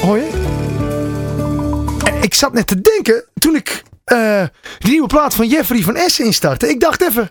Hoor 0.00 0.16
je? 0.16 0.28
Ik 2.20 2.34
zat 2.34 2.52
net 2.52 2.66
te 2.66 2.80
denken 2.80 3.24
toen 3.34 3.54
ik 3.56 3.82
eh 4.04 4.42
die 4.78 4.90
nieuwe 4.90 5.06
plaat 5.06 5.34
van 5.34 5.48
Jeffrey 5.48 5.82
van 5.82 5.96
Essen 5.96 6.24
instartte. 6.24 6.68
Ik 6.68 6.80
dacht 6.80 7.02
even, 7.02 7.30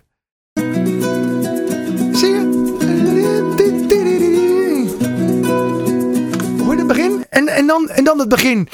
En, 7.37 7.47
en, 7.47 7.67
dan, 7.67 7.89
en 7.89 8.03
dan 8.03 8.19
het 8.19 8.29
begin 8.29 8.67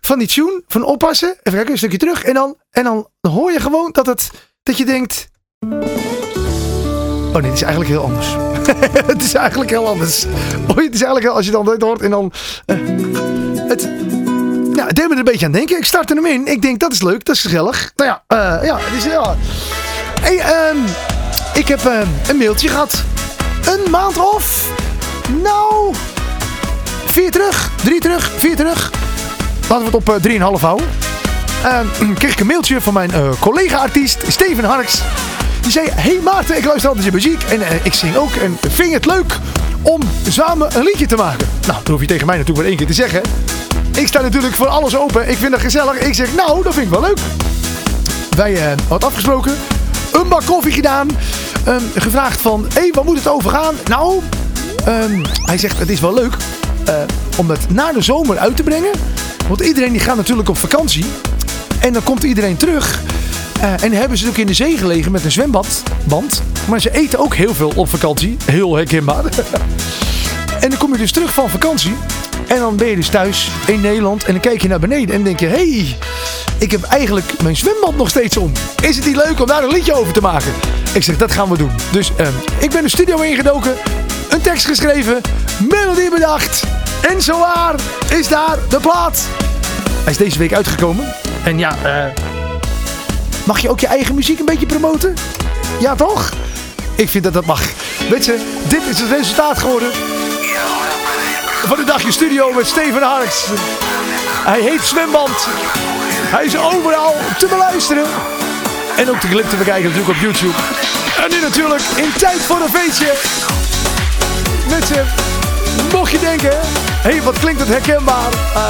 van 0.00 0.18
die 0.18 0.28
tune, 0.28 0.62
van 0.68 0.82
oppassen. 0.82 1.28
Even 1.28 1.52
kijken, 1.52 1.70
een 1.70 1.78
stukje 1.78 1.98
terug. 1.98 2.22
En 2.24 2.34
dan, 2.34 2.56
en 2.70 2.84
dan 2.84 3.08
hoor 3.20 3.52
je 3.52 3.60
gewoon 3.60 3.92
dat, 3.92 4.06
het, 4.06 4.30
dat 4.62 4.78
je 4.78 4.84
denkt... 4.84 5.28
Oh 5.60 7.34
nee, 7.34 7.42
het 7.42 7.52
is 7.52 7.62
eigenlijk 7.62 7.90
heel 7.90 8.02
anders. 8.02 8.26
het 9.12 9.22
is 9.22 9.34
eigenlijk 9.34 9.70
heel 9.70 9.86
anders. 9.86 10.24
Oh, 10.68 10.76
het 10.76 10.94
is 10.94 11.02
eigenlijk 11.02 11.26
als 11.26 11.46
je 11.46 11.50
dan 11.50 11.64
dit 11.64 11.82
hoort 11.82 12.00
en 12.00 12.10
dan... 12.10 12.32
eh, 12.66 12.76
het, 13.68 13.88
het 14.86 14.96
deed 14.96 15.06
me 15.06 15.12
er 15.12 15.18
een 15.18 15.24
beetje 15.24 15.46
aan 15.46 15.52
denken. 15.52 15.76
Ik 15.76 15.84
startte 15.84 16.14
hem 16.14 16.26
in. 16.26 16.46
Ik 16.46 16.62
denk, 16.62 16.80
dat 16.80 16.92
is 16.92 17.02
leuk, 17.02 17.24
dat 17.24 17.34
is 17.34 17.42
gezellig. 17.42 17.92
Nou 17.96 18.10
ja, 18.10 18.22
eh, 18.26 18.66
ja, 18.66 18.76
het 18.80 19.04
is... 19.04 19.04
Ja. 19.04 19.36
Hey, 20.20 20.38
ehm, 20.38 20.78
ik 21.54 21.68
heb 21.68 21.84
ehm, 21.84 22.06
een 22.28 22.36
mailtje 22.36 22.68
gehad. 22.68 23.04
Een 23.66 23.90
maand 23.90 24.18
of... 24.18 24.70
Nou... 25.42 25.94
Vier 27.18 27.30
terug. 27.30 27.70
Drie 27.84 28.00
terug. 28.00 28.30
Vier 28.36 28.56
terug. 28.56 28.90
Laten 29.68 29.78
we 29.78 29.84
het 29.84 29.94
op 29.94 30.08
eh, 30.08 30.56
3,5 30.56 30.60
houden. 30.60 30.86
Ehm, 31.64 32.14
kreeg 32.18 32.32
ik 32.32 32.40
een 32.40 32.46
mailtje 32.46 32.80
van 32.80 32.94
mijn 32.94 33.10
eh, 33.10 33.28
collega-artiest 33.40 34.22
Steven 34.28 34.64
Harks. 34.64 35.02
Die 35.60 35.70
zei, 35.70 35.88
hey 35.90 36.18
Maarten, 36.24 36.56
ik 36.56 36.64
luister 36.64 36.88
altijd 36.88 37.06
je 37.06 37.12
muziek 37.12 37.42
en 37.42 37.62
eh, 37.62 37.84
ik 37.84 37.94
zing 37.94 38.16
ook. 38.16 38.32
En 38.32 38.58
vind 38.68 38.92
het 38.92 39.06
leuk 39.06 39.38
om 39.82 40.00
samen 40.28 40.76
een 40.76 40.82
liedje 40.82 41.06
te 41.06 41.16
maken? 41.16 41.48
Nou, 41.66 41.78
dat 41.78 41.88
hoef 41.88 42.00
je 42.00 42.06
tegen 42.06 42.26
mij 42.26 42.36
natuurlijk 42.36 42.66
maar 42.66 42.68
één 42.68 42.86
keer 42.86 42.96
te 42.96 43.02
zeggen. 43.02 43.22
Ik 43.94 44.06
sta 44.06 44.20
natuurlijk 44.20 44.54
voor 44.54 44.68
alles 44.68 44.96
open. 44.96 45.28
Ik 45.28 45.36
vind 45.36 45.52
het 45.52 45.60
gezellig. 45.60 45.98
Ik 45.98 46.14
zeg, 46.14 46.34
nou, 46.34 46.62
dat 46.62 46.74
vind 46.74 46.86
ik 46.86 46.92
wel 46.92 47.00
leuk. 47.00 47.18
Wij 48.36 48.54
eh 48.54 48.72
wat 48.88 49.04
afgesproken. 49.04 49.56
Een 50.12 50.28
bak 50.28 50.44
koffie 50.44 50.72
gedaan. 50.72 51.08
Ehm, 51.64 51.82
gevraagd 51.94 52.40
van, 52.40 52.66
hé, 52.74 52.80
hey, 52.80 52.90
waar 52.92 53.04
moet 53.04 53.16
het 53.16 53.28
over 53.28 53.50
gaan? 53.50 53.74
Nou, 53.84 54.20
ehm, 54.84 55.24
hij 55.42 55.58
zegt, 55.58 55.78
het 55.78 55.88
is 55.88 56.00
wel 56.00 56.14
leuk 56.14 56.36
om 57.36 57.50
het 57.50 57.70
na 57.70 57.92
de 57.92 58.02
zomer 58.02 58.38
uit 58.38 58.56
te 58.56 58.62
brengen. 58.62 58.90
Want 59.48 59.60
iedereen 59.60 59.92
die 59.92 60.00
gaat 60.00 60.16
natuurlijk 60.16 60.48
op 60.48 60.58
vakantie. 60.58 61.04
En 61.80 61.92
dan 61.92 62.02
komt 62.02 62.22
iedereen 62.22 62.56
terug. 62.56 63.02
Eh, 63.60 63.82
en 63.82 63.92
hebben 63.92 64.18
ze 64.18 64.24
natuurlijk 64.24 64.38
in 64.38 64.46
de 64.46 64.52
zee 64.52 64.76
gelegen 64.76 65.12
met 65.12 65.24
een 65.24 65.32
zwembadband. 65.32 66.42
Maar 66.68 66.80
ze 66.80 66.90
eten 66.90 67.18
ook 67.18 67.34
heel 67.34 67.54
veel 67.54 67.72
op 67.74 67.88
vakantie. 67.88 68.36
Heel 68.44 68.76
herkenbaar. 68.76 69.24
en 70.60 70.68
dan 70.70 70.78
kom 70.78 70.92
je 70.92 70.98
dus 70.98 71.12
terug 71.12 71.34
van 71.34 71.50
vakantie. 71.50 71.94
En 72.46 72.58
dan 72.58 72.76
ben 72.76 72.86
je 72.86 72.96
dus 72.96 73.08
thuis 73.08 73.50
in 73.66 73.80
Nederland. 73.80 74.24
En 74.24 74.32
dan 74.32 74.40
kijk 74.40 74.62
je 74.62 74.68
naar 74.68 74.78
beneden 74.80 75.14
en 75.14 75.22
denk 75.22 75.40
je... 75.40 75.46
Hey, 75.46 75.96
ik 76.58 76.70
heb 76.70 76.82
eigenlijk 76.82 77.42
mijn 77.42 77.56
zwembad 77.56 77.96
nog 77.96 78.08
steeds 78.08 78.36
om. 78.36 78.52
Is 78.82 78.96
het 78.96 79.06
niet 79.06 79.16
leuk 79.16 79.40
om 79.40 79.46
daar 79.46 79.62
een 79.62 79.72
liedje 79.72 79.94
over 79.94 80.12
te 80.12 80.20
maken? 80.20 80.52
Ik 80.94 81.02
zeg, 81.02 81.16
dat 81.16 81.32
gaan 81.32 81.48
we 81.48 81.56
doen. 81.56 81.70
Dus 81.92 82.12
ehm, 82.16 82.32
ik 82.58 82.70
ben 82.70 82.82
de 82.82 82.88
studio 82.88 83.20
ingedoken. 83.20 83.74
Een 84.28 84.40
tekst 84.40 84.66
geschreven. 84.66 85.20
Melodie 85.68 86.10
bedacht. 86.10 86.77
En 87.00 87.22
zowaar 87.22 87.74
is 88.08 88.28
daar 88.28 88.58
de 88.68 88.80
plaat. 88.80 89.22
Hij 90.02 90.12
is 90.12 90.16
deze 90.16 90.38
week 90.38 90.52
uitgekomen. 90.52 91.14
En 91.44 91.58
ja, 91.58 91.76
eh, 91.82 92.22
mag 93.44 93.58
je 93.58 93.70
ook 93.70 93.80
je 93.80 93.86
eigen 93.86 94.14
muziek 94.14 94.38
een 94.38 94.44
beetje 94.44 94.66
promoten? 94.66 95.14
Ja, 95.80 95.94
toch? 95.94 96.32
Ik 96.94 97.08
vind 97.08 97.24
dat 97.24 97.32
dat 97.32 97.44
mag. 97.44 97.60
Weet 98.08 98.24
je, 98.24 98.60
dit 98.68 98.82
is 98.90 99.00
het 99.00 99.10
resultaat 99.10 99.58
geworden. 99.58 99.92
Van 101.64 101.76
de 101.76 101.84
dagje 101.84 102.12
studio 102.12 102.52
met 102.52 102.66
Steven 102.66 103.02
Harks. 103.02 103.46
Hij 104.44 104.60
heet 104.60 104.82
Zwemband. 104.82 105.46
Hij 106.30 106.44
is 106.44 106.56
overal 106.56 107.14
te 107.38 107.46
beluisteren. 107.46 108.04
En 108.96 109.10
ook 109.10 109.20
de 109.20 109.28
clip 109.28 109.48
te 109.48 109.56
bekijken 109.56 109.90
natuurlijk 109.90 110.16
op 110.16 110.22
YouTube. 110.22 110.54
En 111.24 111.30
nu 111.30 111.40
natuurlijk 111.40 111.82
in 111.96 112.12
tijd 112.18 112.42
voor 112.42 112.60
een 112.60 112.68
feestje. 112.68 113.12
Mensen, 114.68 115.06
mocht 115.92 116.10
je 116.10 116.18
denken, 116.18 116.58
hé 117.02 117.22
wat 117.22 117.38
klinkt 117.38 117.60
het 117.60 117.68
herkenbaar. 117.68 118.32
Uh, 118.32 118.64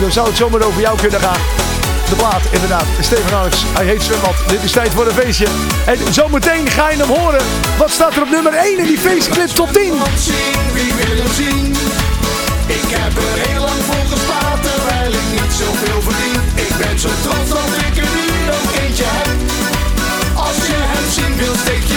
dan 0.00 0.12
zou 0.12 0.26
het 0.26 0.36
zomaar 0.36 0.62
over 0.62 0.80
jou 0.80 0.98
kunnen 0.98 1.20
gaan. 1.20 1.40
De 2.08 2.14
plaat, 2.14 2.42
inderdaad. 2.50 2.84
Steven 3.00 3.32
Harks, 3.32 3.64
hij 3.72 3.84
heet 3.84 4.02
Zwembad. 4.02 4.34
Dit 4.46 4.62
is 4.62 4.72
tijd 4.72 4.90
voor 4.92 5.06
een 5.06 5.12
feestje. 5.12 5.46
En 5.86 5.98
zometeen 6.10 6.70
ga 6.70 6.90
je 6.90 6.96
hem 6.96 7.08
horen. 7.08 7.40
Wat 7.78 7.90
staat 7.90 8.16
er 8.16 8.22
op 8.22 8.30
nummer 8.30 8.52
1 8.52 8.78
in 8.78 8.86
die 8.86 8.98
feestclip 8.98 9.48
top 9.48 9.72
10? 9.72 9.82
Wie 10.72 10.92
wil 10.94 11.16
hem 11.16 11.32
zien? 11.32 11.76
Ik 12.66 12.88
heb 12.98 13.16
er 13.16 13.48
heel 13.48 13.60
lang 13.60 13.80
voor 13.88 14.06
gespaard 14.10 14.62
terwijl 14.62 15.12
ik 15.12 15.28
niet 15.32 15.52
zoveel 15.62 16.00
verdien. 16.02 16.40
Ik 16.54 16.72
ben 16.76 16.98
zo 16.98 17.08
trots 17.22 17.48
dat 17.48 17.70
ik 17.86 17.96
er 18.02 18.10
nu 18.16 18.26
nog 18.46 18.64
eentje 18.82 19.04
heb. 19.06 19.36
Als 20.34 20.56
je 20.56 20.78
hem 20.92 21.06
zien 21.16 21.36
wil, 21.36 21.54
steek 21.64 21.87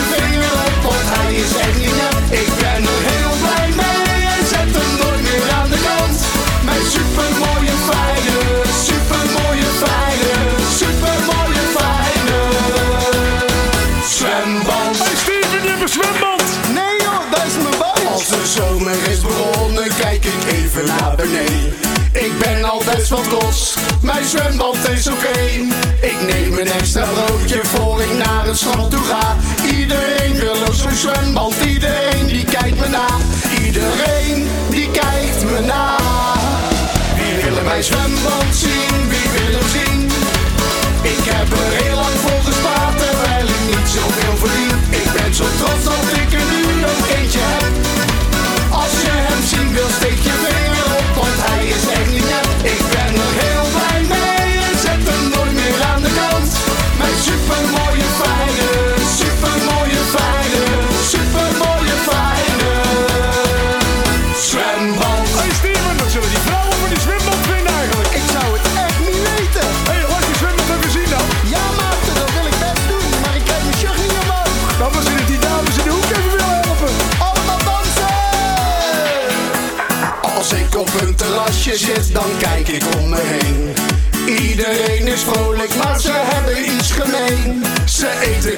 Mijn 24.22 24.34
zwembad 24.34 24.90
is 24.90 25.08
oké. 25.08 25.40
Ik 26.02 26.16
neem 26.28 26.58
een 26.58 26.72
extra 26.72 27.06
broodje 27.06 27.60
voor 27.64 28.02
ik 28.02 28.26
naar 28.26 28.46
het 28.46 28.58
strand 28.58 28.92
toe 28.92 29.04
ga. 29.04 29.38
Iedereen 29.66 30.21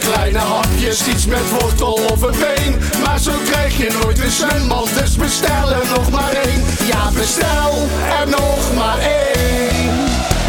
kleine 0.03 0.39
hapjes, 0.39 1.07
iets 1.07 1.25
met 1.25 1.49
wortel 1.59 1.99
of 2.11 2.21
een 2.21 2.37
been. 2.43 2.73
Maar 3.03 3.19
zo 3.19 3.31
krijg 3.49 3.77
je 3.77 3.89
nooit 4.01 4.19
een 4.19 4.31
zwembad, 4.31 4.89
dus 4.97 5.15
bestel 5.15 5.71
er 5.79 5.87
nog 5.95 6.09
maar 6.09 6.33
één. 6.45 6.61
Ja, 6.91 7.03
bestel 7.13 7.73
er 8.19 8.27
nog 8.29 8.63
maar 8.77 8.99
één. 8.99 9.91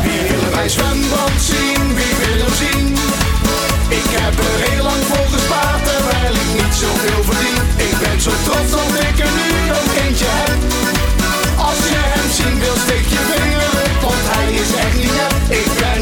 Wie 0.04 0.20
wil 0.28 0.46
mijn 0.54 0.70
zwembad 0.70 1.34
zien? 1.50 1.82
Wie 1.98 2.14
wil 2.20 2.38
hem 2.44 2.54
zien? 2.62 2.88
Ik 4.00 4.08
heb 4.20 4.34
er 4.48 4.56
heel 4.68 4.84
lang 4.88 5.02
voor 5.10 5.26
gespaard 5.34 5.82
terwijl 5.90 6.34
ik 6.42 6.50
niet 6.60 6.74
zoveel 6.84 7.22
verdien. 7.28 7.58
Ik 7.88 7.94
ben 8.02 8.20
zo 8.26 8.32
trots 8.46 8.70
dat 8.76 8.92
ik 9.08 9.16
er 9.26 9.32
nu 9.40 9.48
nog 9.74 9.88
eentje 10.04 10.30
heb. 10.40 10.58
Als 11.68 11.80
je 11.92 12.00
hem 12.14 12.28
zien 12.38 12.58
wil, 12.62 12.76
steek 12.84 13.06
je 13.14 13.22
vinger 13.30 13.70
op, 13.84 14.00
want 14.06 14.24
hij 14.34 14.48
is 14.62 14.70
echt 14.84 14.96
niet 15.02 15.14
net. 15.20 15.36
Ik 15.62 15.70
ben 15.80 15.93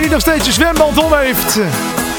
iedereen 0.00 0.20
die 0.20 0.34
nog 0.34 0.44
steeds 0.44 0.46
een 0.46 0.62
zwembad 0.62 1.04
om 1.04 1.12
heeft. 1.12 1.58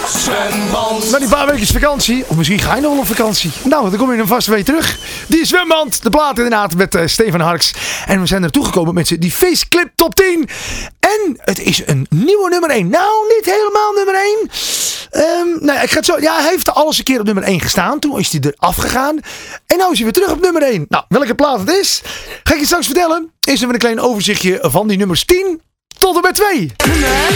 Zwembad. 0.08 1.10
Na 1.12 1.20
die 1.20 1.28
paar 1.28 1.48
weken 1.48 1.68
vakantie, 1.68 2.24
of 2.28 2.36
misschien 2.36 2.60
ga 2.60 2.76
je 2.76 2.82
nog 2.82 2.92
wel 2.92 3.00
op 3.00 3.08
vakantie. 3.08 3.52
Nou, 3.64 3.90
dan 3.90 4.00
kom 4.00 4.12
je 4.12 4.18
dan 4.18 4.28
vast 4.28 4.48
weer 4.48 4.64
terug. 4.64 5.00
Die 5.28 5.46
zwemband, 5.46 6.04
de 6.04 6.10
plaat 6.10 6.38
inderdaad 6.38 6.76
met 6.76 6.96
eh, 6.96 7.08
Steven 7.08 7.40
Harks. 7.40 7.74
En 8.06 8.20
we 8.20 8.26
zijn 8.26 8.44
er 8.44 8.52
toegekomen 8.52 8.94
met 8.94 9.16
die 9.20 9.32
Faceclip 9.32 9.92
Top 9.96 10.16
10. 10.16 10.50
En 11.00 11.38
het 11.38 11.60
is 11.60 11.82
een 11.86 12.06
nieuwe 12.10 12.50
nummer 12.50 12.70
1. 12.70 12.90
Nou, 12.90 13.28
niet 13.28 13.46
helemaal 13.46 13.94
nummer 13.94 14.16
1. 14.16 14.50
Ehm 15.10 15.66
nou 15.66 15.78
ja, 15.78 15.82
ik 15.82 15.90
ga 15.90 15.96
het 15.96 16.06
zo, 16.06 16.20
ja, 16.20 16.36
hij 16.42 16.50
heeft 16.50 16.74
alles 16.74 16.98
een 16.98 17.04
keer 17.04 17.20
op 17.20 17.26
nummer 17.26 17.44
1 17.44 17.60
gestaan. 17.60 18.00
Toen 18.00 18.20
is 18.20 18.32
hij 18.32 18.42
er 18.42 18.56
afgegaan. 18.58 19.20
En 19.68 19.78
nu 19.78 19.84
is 19.92 19.96
hij 19.96 20.04
weer 20.04 20.12
terug 20.12 20.32
op 20.32 20.42
nummer 20.42 20.62
1. 20.62 20.86
Nou, 20.90 21.04
welke 21.08 21.36
plaat 21.36 21.60
het 21.60 21.70
is, 21.70 22.02
ga 22.44 22.54
ik 22.54 22.60
je 22.60 22.66
straks 22.66 22.86
vertellen. 22.86 23.32
Is 23.42 23.60
er 23.60 23.66
weer 23.66 23.74
een 23.74 23.80
klein 23.80 24.00
overzichtje 24.00 24.60
van 24.62 24.88
die 24.88 24.98
nummers 24.98 25.26
10 25.26 25.62
tot 26.02 26.16
en 26.16 26.22
met 26.22 26.36
2. 26.36 26.72
Nummer 26.86 27.32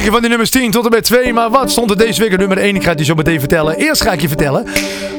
overzichtje 0.00 0.10
van 0.10 0.22
de 0.22 0.28
nummers 0.28 0.50
10 0.50 0.70
tot 0.70 0.84
en 0.84 0.90
met 0.90 1.04
2. 1.04 1.32
Maar 1.32 1.50
wat 1.50 1.70
stond 1.70 1.90
er 1.90 1.98
deze 1.98 2.20
week 2.20 2.32
op 2.32 2.38
nummer 2.38 2.58
1? 2.58 2.74
Ik 2.74 2.82
ga 2.82 2.90
het 2.90 2.98
je 2.98 3.04
zo 3.04 3.14
meteen 3.14 3.38
vertellen. 3.38 3.76
Eerst 3.76 4.02
ga 4.02 4.12
ik 4.12 4.20
je 4.20 4.28
vertellen. 4.28 4.66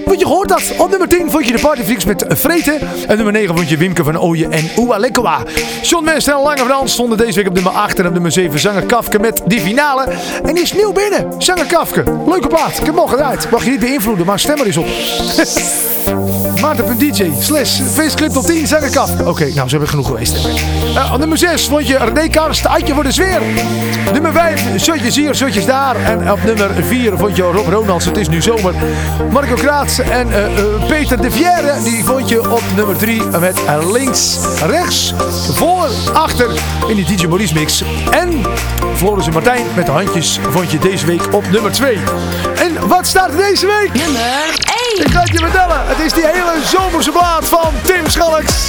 Want 0.05 0.19
je 0.19 0.25
hoort 0.25 0.49
dat. 0.49 0.73
Op 0.77 0.89
nummer 0.89 1.07
10 1.07 1.31
vond 1.31 1.45
je 1.45 1.51
de 1.51 1.59
Partyfreaks 1.59 2.05
met 2.05 2.25
Vreten. 2.27 2.79
En 3.07 3.15
nummer 3.15 3.33
9 3.33 3.55
vond 3.55 3.69
je 3.69 3.77
Wimke 3.77 4.03
van 4.03 4.19
Ooyen 4.19 4.51
en 4.51 4.69
Oua 4.75 4.97
Lekkewa. 4.97 5.43
John 5.81 6.05
West 6.05 6.27
en 6.27 6.41
Lange 6.41 6.57
van 6.57 6.71
Ans 6.71 6.93
stonden 6.93 7.17
deze 7.17 7.33
week 7.33 7.47
op 7.47 7.53
nummer 7.53 7.71
8. 7.71 7.99
En 7.99 8.07
op 8.07 8.13
nummer 8.13 8.31
7 8.31 8.59
Zanger 8.59 8.85
Kafke 8.85 9.19
met 9.19 9.41
die 9.45 9.59
finale. 9.59 10.07
En 10.43 10.53
die 10.53 10.63
is 10.63 10.73
nieuw 10.73 10.91
binnen. 10.91 11.41
Zanger 11.41 11.65
Kafke. 11.65 12.03
Leuke 12.27 12.47
plaat. 12.47 12.69
Ik 12.69 12.75
heb 12.75 12.85
hem 12.85 12.99
al 12.99 13.07
gedraaid. 13.07 13.49
Mag 13.49 13.63
je 13.63 13.69
niet 13.69 13.79
beïnvloeden, 13.79 14.25
maar 14.25 14.39
stem 14.39 14.59
er 14.59 14.65
eens 14.65 14.77
op. 14.77 14.87
Maarten.dj 16.61 17.31
slash 17.39 17.81
feestclip 17.81 18.31
tot 18.31 18.47
10 18.47 18.67
zeg 18.67 18.81
ik 18.81 18.95
af. 18.95 19.11
Oké, 19.19 19.43
nou, 19.43 19.53
ze 19.53 19.69
hebben 19.69 19.87
genoeg 19.87 20.07
geweest. 20.07 20.35
Eh, 20.95 21.11
op 21.13 21.19
nummer 21.19 21.37
6 21.37 21.67
vond 21.67 21.87
je 21.87 21.97
René 21.97 22.27
Karst, 22.27 22.67
Uitje 22.67 22.93
voor 22.93 23.03
de 23.03 23.11
Sfeer. 23.11 23.41
Nummer 24.13 24.31
5, 24.31 24.79
Shotjes 24.79 25.15
hier, 25.15 25.35
Shotjes 25.35 25.65
daar. 25.65 25.95
En 25.95 26.31
op 26.31 26.43
nummer 26.43 26.83
4 26.83 27.17
vond 27.17 27.35
je 27.35 27.41
Rob 27.41 27.67
Ronalds, 27.67 28.05
Het 28.05 28.17
is 28.17 28.29
nu 28.29 28.41
zomer. 28.41 28.73
Marco 29.31 29.55
Kraats 29.55 29.99
en 29.99 30.31
eh, 30.31 30.45
eh, 30.45 30.87
Peter 30.87 31.21
de 31.21 31.31
Vierre, 31.31 31.83
die 31.83 32.03
vond 32.03 32.29
je 32.29 32.51
op 32.51 32.63
nummer 32.75 32.97
3 32.97 33.23
met 33.39 33.63
eh, 33.65 33.91
links, 33.91 34.37
rechts, 34.65 35.13
voor, 35.53 35.89
achter 36.13 36.49
in 36.87 36.95
die 36.95 37.05
DJ 37.05 37.27
Maurice 37.27 37.53
mix. 37.53 37.83
En 38.11 38.29
Floris 39.01 39.25
en 39.27 39.33
Martijn 39.33 39.65
met 39.75 39.85
de 39.85 39.91
handjes 39.91 40.39
vond 40.49 40.71
je 40.71 40.79
deze 40.79 41.05
week 41.05 41.33
op 41.33 41.49
nummer 41.51 41.71
2. 41.71 41.97
En 42.55 42.87
wat 42.87 43.07
staat 43.07 43.29
er 43.29 43.37
deze 43.37 43.65
week? 43.65 43.93
Nummer 43.93 44.21
1. 44.95 45.05
Ik 45.05 45.11
ga 45.11 45.19
het 45.19 45.31
je 45.31 45.37
vertellen. 45.37 45.81
Het 45.85 45.99
is 45.99 46.13
die 46.13 46.25
hele 46.25 46.51
zomerse 46.65 47.11
plaat 47.11 47.47
van 47.47 47.73
Tim 47.83 48.09
Schalks. 48.09 48.67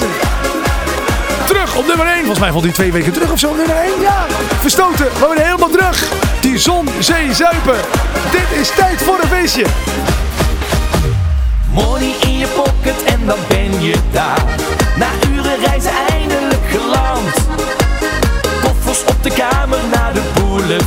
Terug 1.47 1.77
op 1.77 1.87
nummer 1.87 2.07
1. 2.07 2.17
Volgens 2.17 2.39
mij 2.39 2.51
vond 2.51 2.65
hij 2.65 2.73
twee 2.73 2.93
weken 2.93 3.13
terug 3.13 3.33
of 3.33 3.39
zo. 3.39 3.55
Nummer 3.55 3.77
1, 3.77 4.01
ja. 4.01 4.27
Verstoten. 4.61 5.07
Maar 5.21 5.29
weer 5.29 5.45
helemaal 5.45 5.71
terug. 5.71 6.13
Die 6.41 6.59
zon, 6.59 6.89
zee, 6.99 7.35
zuipen. 7.35 7.81
Dit 8.31 8.61
is 8.61 8.71
tijd 8.77 9.03
voor 9.03 9.19
een 9.23 9.29
feestje. 9.29 9.65
Money 11.73 12.15
in 12.21 12.39
je 12.39 12.47
pocket 12.47 13.03
en 13.05 13.27
dan 13.27 13.39
ben 13.49 13.83
je 13.83 13.95
daar. 14.13 14.45
Na 14.97 15.09
uren 15.31 15.59
reizen 15.65 16.02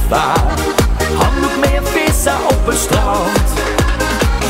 vaart. 0.10 0.60
Handdoek 1.18 1.58
meer 1.66 1.84
vissen 1.84 2.40
op 2.50 2.66
het 2.66 2.78
strand. 2.78 3.48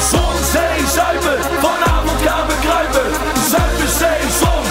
Zon, 0.09 0.35
zee, 0.51 0.87
zuipen, 0.95 1.39
vanavond 1.65 2.19
gaan 2.25 2.47
we 2.47 2.55
kruipen. 2.65 3.09
Zuipen, 3.51 3.89
zee, 3.99 4.23
zon, 4.39 4.65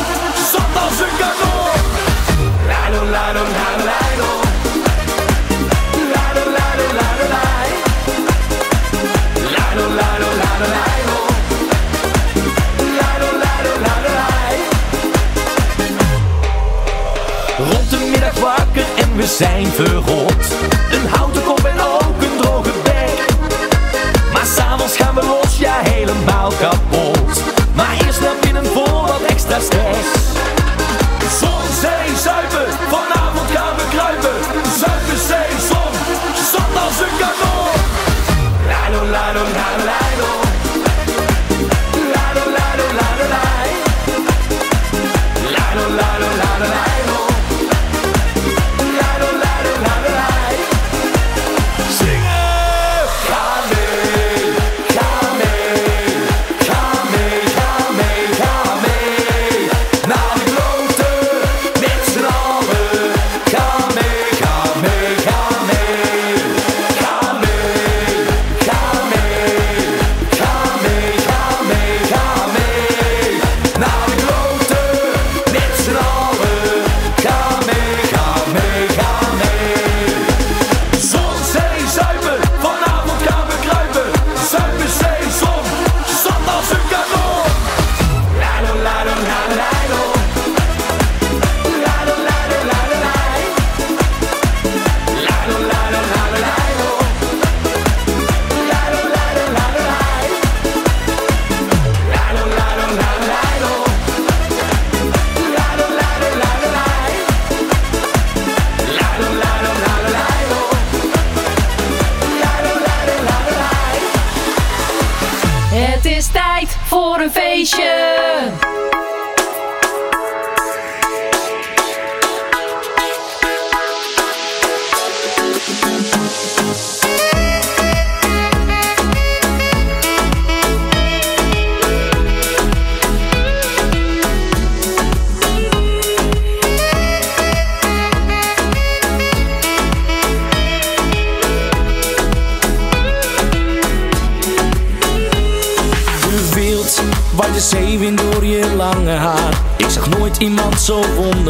zat 0.52 0.74
als 0.84 0.98
een 1.06 1.16
kanon. 1.22 1.80
La 2.68 2.82
lalo, 2.90 3.10
la 3.12 3.84
lalo. 3.88 4.30
la 9.72 9.86
lalo, 9.98 10.16
la 13.84 13.94
lalo. 13.98 14.34
Rond 17.70 17.90
de 17.90 18.08
middag 18.10 18.38
wakker 18.38 18.86
en 18.96 19.16
we 19.16 19.26
zijn 19.26 19.66
verrot 19.66 20.23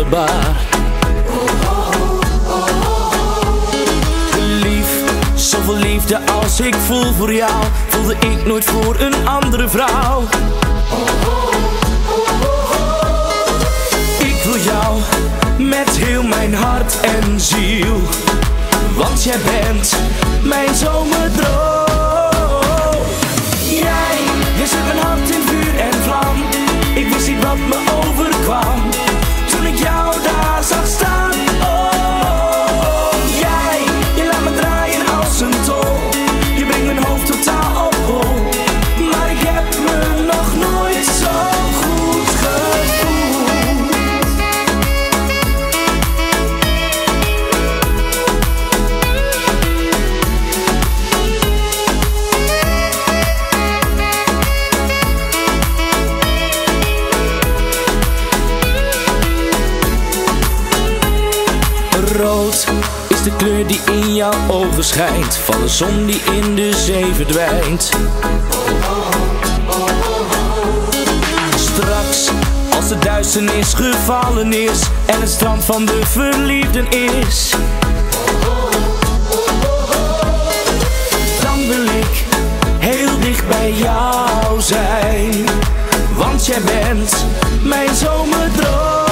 wonderbaar. 0.04 0.56
Lief, 4.62 5.02
zoveel 5.34 5.76
liefde 5.76 6.20
als 6.40 6.60
ik 6.60 6.74
voel 6.74 7.12
voor 7.12 7.32
jou, 7.32 7.64
voelde 7.88 8.14
ik 8.14 8.46
nooit 8.46 8.64
voor 8.64 8.96
een 9.00 9.28
andere 9.28 9.68
vrouw. 9.68 10.22
Ik 14.18 14.42
wil 14.44 14.58
jou 14.58 15.00
met 15.58 15.90
heel 15.90 16.22
mijn 16.22 16.54
hart 16.54 17.00
en 17.00 17.40
ziel, 17.40 18.00
want 18.96 19.24
jij 19.24 19.38
bent 19.38 19.96
mijn 20.42 20.74
zomerdroom. 20.74 21.82
Jij, 23.68 24.16
je 24.56 24.66
zet 24.66 24.84
mijn 24.84 25.06
hart 25.06 25.30
in 25.30 25.42
vuur 25.46 25.78
en 25.80 26.02
vlam. 26.02 26.36
Ik 26.94 27.12
wist 27.12 27.28
niet 27.28 27.44
wat 27.44 27.56
me 27.56 27.76
overkwam 28.06 28.93
kleur 63.36 63.66
die 63.66 63.80
in 63.92 64.14
jouw 64.14 64.32
ogen 64.48 64.84
schijnt 64.84 65.36
Van 65.36 65.60
de 65.60 65.68
zon 65.68 66.06
die 66.06 66.22
in 66.32 66.54
de 66.54 66.72
zee 66.72 67.14
verdwijnt. 67.14 67.90
Straks, 71.56 72.28
als 72.76 72.88
de 72.88 72.98
duisternis 72.98 73.74
gevallen 73.74 74.52
is 74.52 74.80
En 75.06 75.20
het 75.20 75.30
strand 75.30 75.64
van 75.64 75.84
de 75.84 76.00
verliefden 76.04 76.90
is. 76.90 77.54
Dan 81.42 81.68
wil 81.68 81.84
ik 81.84 82.24
heel 82.78 83.20
dicht 83.20 83.48
bij 83.48 83.72
jou 83.72 84.60
zijn. 84.60 85.44
Want 86.16 86.46
jij 86.46 86.60
bent 86.60 87.26
mijn 87.62 87.94
zomerdroom. 87.94 89.03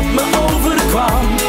Wat 0.00 0.14
me 0.14 0.38
overkwam 0.54 1.36
toen 1.36 1.39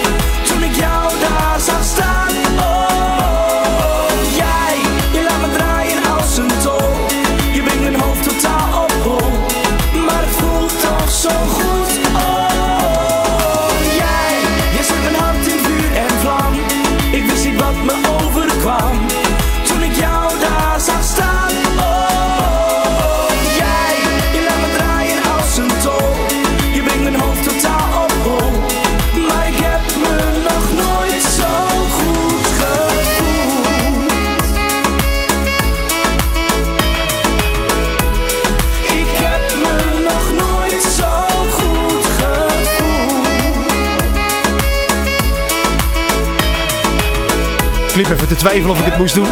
te 48.32 48.38
twijfelen 48.38 48.70
of 48.70 48.80
ik 48.80 48.86
het 48.86 48.98
moest 48.98 49.16
doen. 49.16 49.28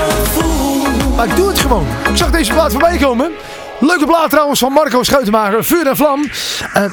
Gevoeld. 0.00 1.16
Maar 1.16 1.26
ik 1.26 1.36
doe 1.36 1.48
het 1.48 1.58
gewoon. 1.58 1.86
Ik 2.10 2.16
zag 2.16 2.30
deze 2.30 2.52
plaat 2.52 2.70
voorbij 2.70 2.96
komen. 2.96 3.30
Leuke 3.80 4.06
plaat 4.06 4.30
trouwens 4.30 4.60
van 4.60 4.72
Marco 4.72 5.02
Schuitenmaker, 5.02 5.64
Vuur 5.64 5.86
en 5.86 5.96
Vlam. 5.96 6.24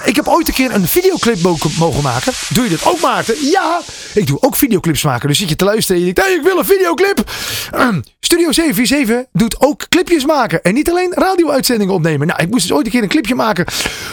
Ik 0.03 0.15
heb 0.15 0.27
ooit 0.27 0.47
een 0.47 0.53
keer 0.53 0.73
een 0.73 0.87
videoclip 0.87 1.41
mo- 1.41 1.57
mogen 1.77 2.03
maken. 2.03 2.33
Doe 2.49 2.63
je 2.63 2.69
dit 2.69 2.85
ook 2.85 2.99
Maarten? 3.01 3.35
Ja, 3.41 3.81
ik 4.13 4.27
doe 4.27 4.41
ook 4.41 4.55
videoclips 4.55 5.03
maken. 5.03 5.27
Dus 5.27 5.37
zit 5.37 5.49
je 5.49 5.55
te 5.55 5.65
luisteren 5.65 6.01
en 6.01 6.07
je 6.07 6.13
denkt, 6.13 6.31
ik 6.31 6.43
wil 6.43 6.57
een 6.57 6.65
videoclip. 6.65 7.31
Ehm, 7.71 8.01
Studio 8.19 8.51
747 8.51 9.25
doet 9.33 9.61
ook 9.61 9.87
clipjes 9.89 10.25
maken. 10.25 10.61
En 10.63 10.73
niet 10.73 10.89
alleen 10.89 11.13
radio-uitzendingen 11.13 11.93
opnemen. 11.93 12.27
Nou, 12.27 12.41
ik 12.41 12.49
moest 12.49 12.67
dus 12.67 12.75
ooit 12.77 12.85
een 12.85 12.91
keer 12.91 13.03
een 13.03 13.07
clipje 13.09 13.35
maken 13.35 13.65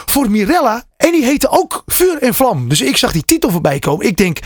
voor 0.07 0.31
Mirella. 0.31 0.85
En 0.97 1.13
die 1.13 1.25
heette 1.25 1.49
ook 1.51 1.83
Vuur 1.87 2.19
en 2.23 2.35
Vlam. 2.35 2.69
Dus 2.69 2.81
ik 2.81 2.97
zag 2.97 3.13
die 3.13 3.25
titel 3.27 3.51
voorbij 3.51 3.79
komen. 3.79 4.07
Ik 4.07 4.17
denk, 4.17 4.39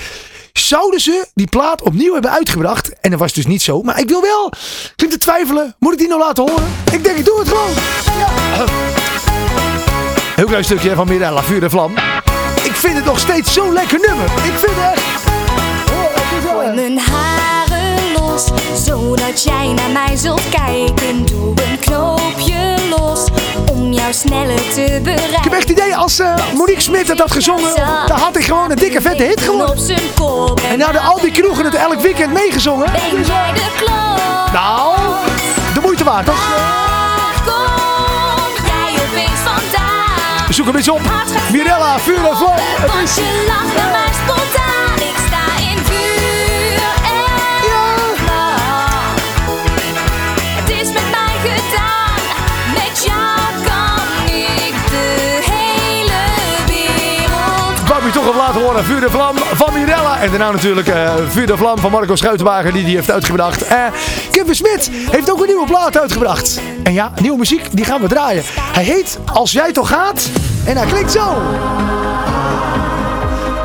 zouden 0.60 1.00
ze 1.00 1.26
die 1.34 1.46
plaat 1.46 1.82
opnieuw 1.82 2.12
hebben 2.12 2.30
uitgebracht? 2.30 3.00
En 3.00 3.10
dat 3.10 3.20
was 3.20 3.32
dus 3.32 3.46
niet 3.46 3.62
zo. 3.62 3.82
Maar 3.82 4.00
ik 4.00 4.08
wil 4.08 4.22
wel. 4.22 4.52
Ik 4.96 5.10
te 5.10 5.18
twijfelen. 5.18 5.74
Moet 5.78 5.92
ik 5.92 5.98
die 5.98 6.08
nou 6.08 6.20
laten 6.20 6.42
horen? 6.48 6.68
Ik 6.92 7.04
denk, 7.04 7.16
ik 7.18 7.24
doe 7.24 7.38
het 7.38 7.48
gewoon. 7.48 7.70
Ja. 8.18 8.64
Heel 10.36 10.46
klein 10.46 10.64
stukje 10.64 10.94
van 10.94 11.08
Mirella, 11.08 11.42
Vuur 11.42 11.62
en 11.62 11.70
Vlam. 11.70 11.92
Ik 12.62 12.72
vind 12.72 12.94
het 12.94 13.04
nog 13.04 13.18
steeds 13.18 13.52
zo'n 13.52 13.72
lekker 13.72 13.98
nummer. 14.06 14.24
Ik 14.24 14.52
vind 14.58 14.72
het 14.74 14.92
echt... 14.94 15.24
Oh, 15.90 16.14
het 16.14 16.38
is 16.38 16.44
wel- 16.50 17.59
los, 18.48 18.84
zodat 18.84 19.42
jij 19.42 19.72
naar 19.72 19.90
mij 19.90 20.16
zult 20.16 20.48
kijken. 20.48 21.26
Doe 21.26 21.48
een 21.48 21.78
knoopje 21.78 22.74
los, 22.90 23.24
om 23.70 23.92
jou 23.92 24.12
sneller 24.12 24.72
te 24.74 25.00
bereiken. 25.02 25.36
Ik 25.36 25.44
heb 25.44 25.52
echt 25.52 25.68
het 25.68 25.78
idee, 25.78 25.96
als 25.96 26.18
eh, 26.18 26.34
Monique 26.54 26.80
Smit 26.80 27.08
het 27.08 27.18
had 27.18 27.32
gezongen, 27.32 27.74
dan 28.06 28.18
had 28.18 28.36
ik 28.36 28.44
gewoon 28.44 28.70
een 28.70 28.76
dikke 28.76 29.00
vette 29.00 29.22
hit 29.22 29.40
geworden. 29.40 29.98
Kop 30.14 30.60
En 30.70 30.78
nou 30.78 30.92
de 30.92 31.00
al 31.00 31.20
die 31.20 31.30
kroegen 31.30 31.64
het 31.64 31.74
elk 31.74 32.00
weekend 32.00 32.32
meegezongen. 32.32 32.92
Ben 32.92 33.24
jij 33.24 33.52
de 33.54 33.66
klok? 33.76 34.52
Nou, 34.52 34.96
de 35.74 35.80
moeite 35.80 36.04
waard, 36.04 36.26
toch? 36.26 36.48
Waar 36.48 37.42
kom 37.44 38.64
jij 38.66 39.02
opeens 39.08 39.40
vandaan? 39.44 40.52
Zoek 40.52 40.66
hem 40.66 40.76
eens 40.76 40.88
op. 40.88 41.00
Mirella, 41.52 41.98
Vuur 41.98 42.16
en 42.16 42.36
Vlam. 42.36 42.56
Want 42.86 43.14
je 43.14 43.44
lacht 43.48 43.76
naar 43.76 43.90
mij 43.90 44.12
spontaan. 44.12 44.79
Op 58.28 58.34
laten 58.34 58.60
horen. 58.60 58.84
Vuur 58.84 59.00
de 59.00 59.10
Vlam 59.10 59.36
van 59.36 59.72
Mirella. 59.72 60.20
En 60.20 60.30
daarna 60.30 60.50
natuurlijk 60.50 60.88
eh 60.88 61.12
Vuur 61.28 61.46
de 61.46 61.56
Vlam 61.56 61.78
van 61.78 61.90
Marco 61.90 62.16
Schuitenwagen. 62.16 62.72
Die 62.72 62.84
die 62.84 62.94
heeft 62.94 63.10
uitgebracht. 63.10 63.62
Eh 63.62 63.76
Kevin 64.30 64.54
Smit 64.54 64.90
heeft 65.10 65.30
ook 65.30 65.40
een 65.40 65.46
nieuwe 65.46 65.66
plaat 65.66 65.98
uitgebracht. 65.98 66.60
En 66.82 66.92
ja, 66.92 67.12
nieuwe 67.20 67.38
muziek. 67.38 67.68
Die 67.70 67.84
gaan 67.84 68.00
we 68.00 68.08
draaien. 68.08 68.42
Hij 68.72 68.84
heet 68.84 69.18
Als 69.32 69.52
Jij 69.52 69.72
Toch 69.72 69.88
Gaat. 69.88 70.28
En 70.64 70.76
hij 70.76 70.86
klinkt 70.86 71.12
zo. 71.12 71.42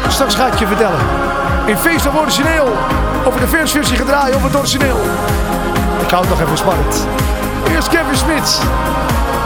Straks 0.07 0.35
ga 0.35 0.47
ik 0.47 0.59
je 0.59 0.67
vertellen. 0.67 0.99
In 1.65 1.77
feest 1.77 2.07
of 2.07 2.19
origineel. 2.19 2.73
Ik 3.25 3.41
een 3.41 3.47
versversie 3.47 3.97
ga 3.97 4.03
draaien 4.03 4.35
of 4.35 4.43
het 4.43 4.55
origineel. 4.55 4.99
Ik 6.03 6.09
hou 6.09 6.21
het 6.21 6.29
nog 6.29 6.41
even 6.41 6.57
spannend. 6.57 7.07
Eerst 7.69 7.87
Kevin 7.87 8.17
Smit. 8.17 8.59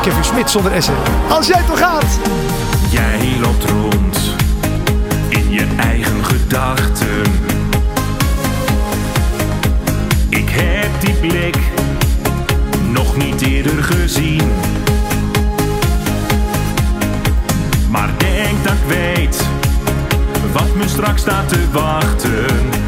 Kevin 0.01 0.24
Smit 0.24 0.49
zonder 0.49 0.84
S'en. 0.84 0.93
Als 1.30 1.47
Jij 1.47 1.64
Toch 1.68 1.80
Gaat. 1.80 2.20
Jij 2.89 3.38
loopt 3.41 3.64
rond 3.70 4.49
gedachten. 6.50 7.22
Ik 10.30 10.50
heb 10.50 11.02
die 11.02 11.14
blik 11.14 11.58
nog 12.91 13.18
niet 13.18 13.41
eerder 13.41 13.84
gezien. 13.84 14.52
Maar 17.89 18.10
denk 18.18 18.64
dat 18.64 18.74
ik 18.74 18.97
weet 18.97 19.47
wat 20.52 20.76
me 20.76 20.88
straks 20.88 21.22
staat 21.22 21.50
te 21.50 21.72
wachten. 21.72 22.79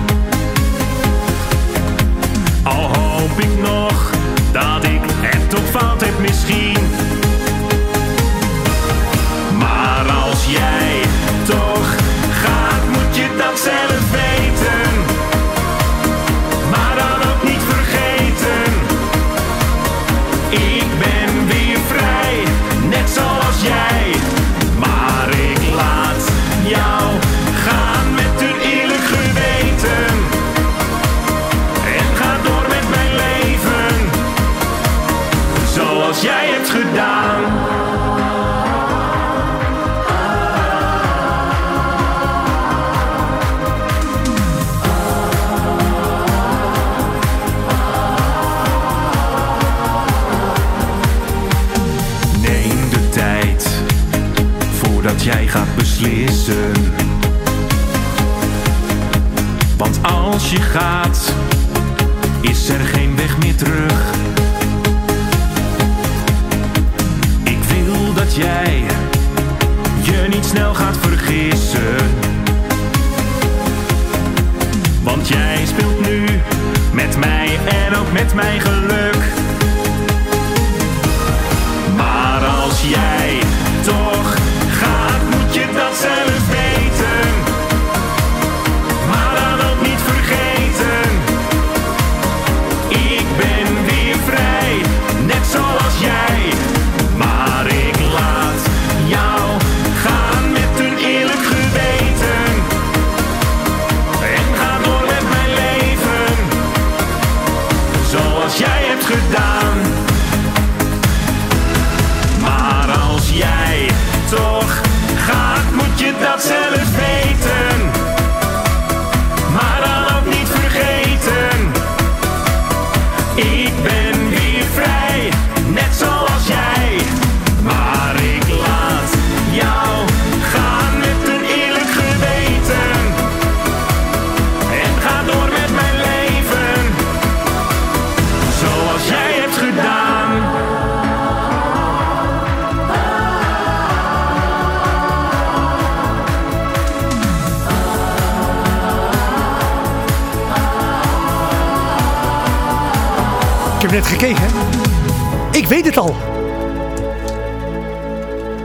Het 155.96 156.04
al. 156.04 156.16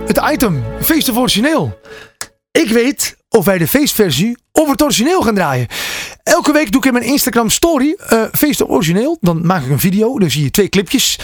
Het 0.07 0.21
item, 0.33 0.65
feest 0.81 1.09
of 1.09 1.17
origineel. 1.17 1.79
Ik 2.51 2.69
weet 2.69 3.17
of 3.29 3.45
wij 3.45 3.59
de 3.59 3.69
feestversie 3.69 4.37
of 4.53 4.71
het 4.71 4.83
origineel 4.83 5.23
gaan 5.23 5.35
draaien. 5.35 5.67
Elke 6.23 6.53
week 6.53 6.73
doe 6.73 6.81
ik 6.81 6.87
in 6.87 6.93
mijn 6.93 7.05
Instagram 7.05 7.51
story 7.51 7.97
eh, 8.09 8.23
feest 8.33 8.61
of 8.61 8.69
origineel. 8.69 9.17
Dan 9.21 9.47
maak 9.47 9.65
ik 9.65 9.71
een 9.71 9.81
video, 9.81 10.19
dan 10.19 10.31
zie 10.31 10.43
je 10.43 10.51
twee 10.51 10.69
clipjes. 10.69 11.19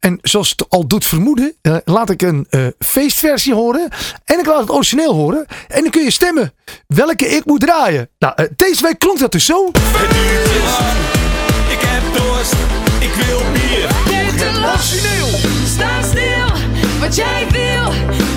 En 0.00 0.18
zoals 0.22 0.50
het 0.50 0.68
al 0.68 0.86
doet 0.86 1.06
vermoeden, 1.06 1.54
eh, 1.62 1.76
laat 1.84 2.10
ik 2.10 2.22
een 2.22 2.46
eh, 2.50 2.66
feestversie 2.78 3.54
horen. 3.54 3.88
En 4.24 4.38
ik 4.38 4.46
laat 4.46 4.60
het 4.60 4.70
origineel 4.70 5.14
horen. 5.14 5.46
En 5.68 5.82
dan 5.82 5.90
kun 5.90 6.02
je 6.02 6.10
stemmen 6.10 6.52
welke 6.86 7.28
ik 7.28 7.44
moet 7.44 7.60
draaien. 7.60 8.08
Nou, 8.18 8.32
eh, 8.36 8.46
deze 8.56 8.82
week 8.82 8.98
klonk 8.98 9.18
dat 9.18 9.32
dus 9.32 9.44
zo. 9.44 9.66
Ik 11.68 11.80
heb 11.80 12.02
dorst, 12.14 12.54
ik 13.06 13.14
wil 13.14 13.42
bier. 13.52 13.88
Origineel. 14.64 15.28
Sta 15.66 16.02
stil, 16.02 16.46
wat 17.00 17.16
jij 17.16 17.46
wil. 17.50 17.92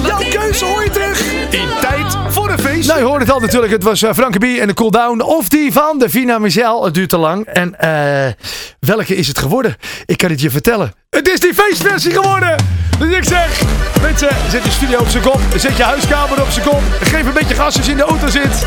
Jouw 0.06 0.30
keuze 0.30 0.66
hoor 0.66 0.84
je 0.84 0.90
terug 0.90 1.22
in 1.50 1.68
tijd 1.82 2.18
voor 2.28 2.50
een 2.50 2.60
feest. 2.60 2.88
Nou, 2.88 3.00
je 3.00 3.06
hoorde 3.06 3.26
het 3.26 3.34
al 3.34 3.40
natuurlijk. 3.40 3.72
Het 3.72 3.84
was 3.84 4.04
uh, 4.04 4.14
Frankie 4.14 4.40
B 4.40 4.60
en 4.60 4.68
de 4.68 4.74
Cool 4.74 4.92
Down. 4.92 5.22
Of 5.22 5.50
die 5.50 5.72
van 5.72 6.00
de 6.00 6.10
Vina 6.10 6.40
Michel. 6.40 6.86
Het 6.86 6.94
duurt 6.94 7.10
te 7.10 7.18
lang. 7.18 7.46
En 7.46 7.80
eh, 7.80 8.32
welke 8.80 9.16
is 9.16 9.28
het 9.28 9.38
geworden? 9.40 9.76
Ik 10.06 10.18
kan 10.18 10.30
het 10.30 10.42
je 10.42 10.50
vertellen. 10.50 10.94
Het 11.10 11.28
is 11.28 11.40
die 11.40 11.54
feestversie 11.54 12.12
geworden. 12.12 12.56
Dus 13.00 13.16
ik 13.16 13.24
zeg, 13.24 13.62
mensen, 14.02 14.30
zet 14.50 14.64
je 14.64 14.72
studio 14.72 15.00
op 15.00 15.08
zijn 15.08 15.24
kop. 15.24 15.40
Zet 15.56 15.78
je 15.78 15.84
huiskamer 15.84 16.42
op 16.42 16.50
zijn 16.50 16.66
kop. 16.66 16.82
Geef 17.02 17.26
een 17.26 17.34
beetje 17.34 17.56
gas 17.56 17.78
als 17.78 17.86
je 17.86 17.92
in 17.92 17.98
de 17.98 18.04
auto 18.04 18.28
zit. 18.28 18.66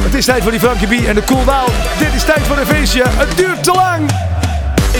Het 0.00 0.14
is 0.14 0.24
tijd 0.24 0.42
voor 0.42 0.50
die 0.50 0.60
Frankie 0.60 0.86
B 0.86 1.06
en 1.06 1.14
de 1.14 1.24
Cool 1.24 1.44
Down. 1.44 1.72
Dit 1.98 2.14
is 2.14 2.24
tijd 2.24 2.40
voor 2.40 2.58
een 2.58 2.66
feestje. 2.66 3.02
Het 3.06 3.36
duurt 3.36 3.64
te 3.64 3.72
lang. 3.72 4.10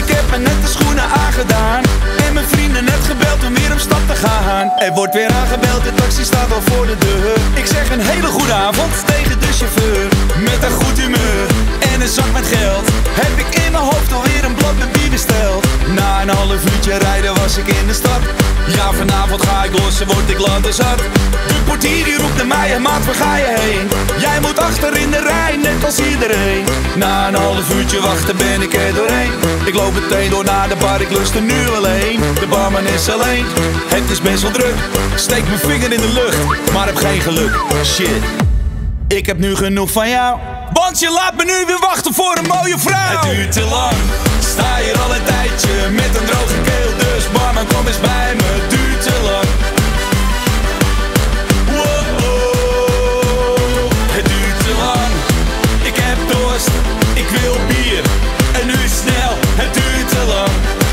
Ik 0.00 0.08
heb 0.16 0.30
me 0.30 0.38
net 0.38 0.58
de 0.62 0.68
schoenen 0.68 1.08
aangedaan. 1.24 1.82
En 2.26 2.32
mijn 2.32 2.46
vrienden 2.46 2.84
net 2.84 3.02
gebeld 3.10 3.44
om 3.46 3.54
weer 3.54 3.72
op 3.72 3.78
stap 3.78 4.04
te 4.06 4.16
gaan. 4.26 4.72
Er 4.86 4.92
wordt 4.92 5.14
weer 5.14 5.30
aangebeld, 5.40 5.82
de 5.84 5.94
taxi 5.94 6.24
staat 6.24 6.52
al 6.52 6.62
voor 6.68 6.86
de 6.86 6.98
deur. 6.98 7.36
Ik 7.54 7.66
zeg 7.66 7.90
een 7.90 8.00
hele 8.10 8.26
goede 8.26 8.52
avond 8.52 8.92
tegen 9.06 9.38
de 9.40 9.50
chauffeur. 9.58 10.08
Met 10.50 10.60
een 10.66 10.76
goed 10.80 10.98
humeur 11.04 11.46
en 11.92 12.00
een 12.00 12.12
zak 12.18 12.32
met 12.32 12.46
geld. 12.46 12.86
Heb 13.22 13.34
ik 13.44 13.48
in 13.62 13.70
mijn 13.72 13.84
hoofd 13.84 14.12
alweer 14.12 14.44
een 14.44 14.54
blad 14.54 14.76
met 14.78 14.92
bier 14.92 15.10
besteld. 15.10 15.66
Na 15.98 16.22
een 16.22 16.28
half 16.28 16.64
uurtje 16.72 16.94
rijden 16.98 17.34
was 17.34 17.56
ik 17.56 17.66
in 17.66 17.86
de 17.86 17.94
stad 18.02 18.20
Ja, 18.66 18.92
vanavond 18.92 19.42
ga 19.42 19.64
ik 19.64 19.78
los 19.78 20.04
word 20.04 20.30
ik 20.30 20.72
zat. 20.72 20.98
De 21.48 21.62
portier 21.64 22.04
die 22.04 22.16
roept 22.16 22.36
naar 22.36 22.46
mij 22.46 22.74
en 22.74 22.82
maat, 22.82 23.04
waar 23.04 23.14
ga 23.14 23.36
je 23.36 23.56
heen? 23.58 23.90
Jij 24.20 24.40
moet 24.40 24.58
achter 24.58 24.96
in 24.96 25.10
de 25.10 25.18
rij, 25.18 25.56
net 25.56 25.84
als 25.84 25.98
iedereen. 25.98 26.64
Na 26.96 27.28
een 27.28 27.34
half 27.34 27.74
uurtje 27.74 28.00
wachten 28.00 28.36
ben 28.36 28.62
ik 28.62 28.74
er 28.74 28.94
doorheen. 28.94 29.32
Ik 29.64 29.74
loop 29.74 29.94
meteen 29.94 30.30
door 30.30 30.44
naar 30.44 30.68
de 30.68 30.76
bar, 30.76 31.00
ik 31.00 31.10
lust 31.10 31.34
er 31.34 31.42
nu 31.42 31.68
alleen. 31.76 32.20
De 32.40 32.46
barman 32.48 32.86
is 32.86 33.08
alleen, 33.08 33.44
het 33.88 34.10
is 34.10 34.20
best 34.20 34.42
wel 34.42 34.50
druk. 34.50 34.76
Steek 35.14 35.44
mijn 35.46 35.58
vinger 35.58 35.92
in 35.92 36.00
de 36.00 36.12
lucht, 36.12 36.72
maar 36.72 36.86
heb 36.86 36.96
geen 36.96 37.20
geluk. 37.20 37.54
Shit, 37.84 38.22
ik 39.08 39.26
heb 39.26 39.38
nu 39.38 39.56
genoeg 39.56 39.90
van 39.90 40.08
jou 40.08 40.38
Want 40.72 40.98
je 40.98 41.10
laat 41.10 41.36
me 41.36 41.44
nu 41.44 41.66
weer 41.66 41.80
wachten 41.80 42.14
voor 42.14 42.36
een 42.36 42.48
mooie 42.48 42.78
vrouw. 42.78 43.20
Het 43.20 43.30
duurt 43.30 43.52
te 43.52 43.64
lang, 43.64 43.96
sta 44.40 44.76
hier 44.76 44.98
al 44.98 45.14
een 45.14 45.24
tijdje 45.24 45.90
Met 45.90 46.20
een 46.20 46.26
droge 46.26 46.60
keel, 46.64 46.95
barman 47.56 47.74
kom 47.74 47.86
eens 47.86 48.00
bij 48.00 48.34
me 48.36 48.42
Het 48.42 48.70
duurt 48.70 49.02
te 49.02 49.20
lang. 49.22 49.48
Wow, 51.66 52.22
het 54.10 54.24
duurt 54.24 54.58
te 54.58 54.74
lang. 54.78 55.12
Ik 55.82 55.96
heb 55.96 56.18
dorst, 56.28 56.70
ik 57.14 57.28
wil 57.28 57.56
bier. 57.68 58.04
En 58.60 58.66
nu 58.66 58.88
snel, 58.88 59.32
het 59.56 59.74
duurt 59.74 60.08
te 60.08 60.24
lang 60.26 60.85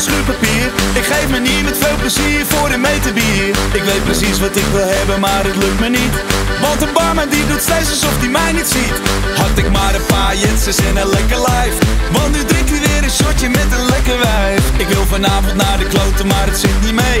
schuurpapier 0.00 0.68
Ik 1.00 1.04
geef 1.12 1.28
me 1.28 1.38
niet 1.38 1.62
met 1.62 1.78
veel 1.78 1.96
plezier 1.96 2.46
voor 2.46 2.70
een 2.70 2.80
meter 2.80 3.12
bier. 3.12 3.48
Ik 3.78 3.82
weet 3.82 4.04
precies 4.04 4.38
wat 4.40 4.56
ik 4.56 4.68
wil 4.72 4.88
hebben, 4.96 5.20
maar 5.20 5.44
het 5.44 5.56
lukt 5.56 5.80
me 5.80 5.88
niet. 5.88 6.14
Want 6.60 6.80
de 6.80 6.88
barman 6.94 7.28
die 7.28 7.46
doet 7.46 7.62
steeds 7.62 7.90
alsof 7.90 8.18
hij 8.18 8.28
mij 8.28 8.52
niet 8.52 8.68
ziet. 8.76 8.96
Had 9.40 9.58
ik 9.62 9.70
maar 9.70 9.94
een 9.94 10.06
paar 10.06 10.36
jetsers 10.36 10.78
en 10.88 10.96
een 10.96 11.10
lekker 11.18 11.40
lijf. 11.50 11.74
Want 12.12 12.30
nu 12.34 12.44
drinkt 12.44 12.70
hij 12.70 12.80
weer 12.86 13.02
een 13.02 13.16
shotje 13.20 13.48
met 13.48 13.68
een 13.76 13.86
lekker 13.94 14.18
wijf. 14.18 14.64
Ik 14.76 14.88
wil 14.88 15.06
vanavond 15.06 15.54
naar 15.54 15.78
de 15.78 15.86
kloten, 15.86 16.26
maar 16.26 16.46
het 16.50 16.58
zit 16.58 16.80
niet 16.84 16.98
mee. 17.04 17.20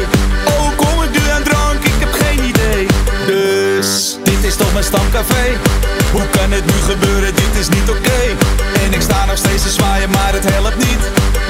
Oh, 0.52 0.68
kom 0.76 1.02
ik 1.02 1.10
nu 1.16 1.22
aan 1.30 1.42
drank, 1.42 1.80
is 4.46 4.56
toch 4.56 4.72
mijn 4.72 4.84
stamcafé. 4.84 5.44
Hoe 6.12 6.26
kan 6.36 6.50
het 6.52 6.66
nu 6.66 6.78
gebeuren, 6.92 7.34
dit 7.34 7.52
is 7.60 7.68
niet 7.68 7.88
oké. 7.90 8.20
En 8.84 8.92
ik 8.92 9.00
sta 9.00 9.24
nog 9.24 9.36
steeds 9.36 9.62
te 9.62 9.70
zwaaien, 9.70 10.10
maar 10.10 10.32
het 10.32 10.50
helpt 10.52 10.76
niet. 10.76 11.02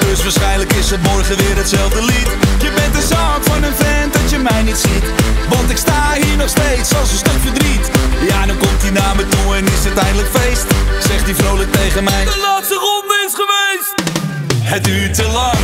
Dus 0.07 0.23
waarschijnlijk 0.23 0.73
is 0.73 0.91
het 0.91 1.03
morgen 1.03 1.37
weer 1.37 1.57
hetzelfde 1.57 2.03
lied. 2.05 2.29
Je 2.65 2.71
bent 2.79 2.95
de 2.95 3.07
zaak 3.15 3.43
van 3.43 3.63
een 3.63 3.77
vent 3.77 4.13
dat 4.13 4.31
je 4.31 4.39
mij 4.39 4.63
niet 4.63 4.81
ziet. 4.87 5.07
Want 5.49 5.71
ik 5.71 5.77
sta 5.77 6.01
hier 6.23 6.37
nog 6.37 6.49
steeds 6.49 6.95
als 7.01 7.11
een 7.11 7.23
stuk 7.25 7.41
verdriet. 7.49 7.87
Ja, 8.29 8.47
dan 8.47 8.59
komt 8.59 8.83
hij 8.85 8.91
naar 8.91 9.17
me 9.17 9.25
toe 9.29 9.57
en 9.57 9.65
is 9.77 9.85
het 9.89 9.99
eindelijk 9.99 10.31
feest. 10.39 10.67
Zegt 11.09 11.25
hij 11.29 11.35
vrolijk 11.35 11.73
tegen 11.73 12.05
mij. 12.05 12.25
De 12.25 12.41
laatste 12.49 12.77
ronde 12.87 13.17
is 13.29 13.35
geweest. 13.41 13.95
Het 14.73 14.85
duurt 14.85 15.15
te 15.15 15.27
lang. 15.39 15.61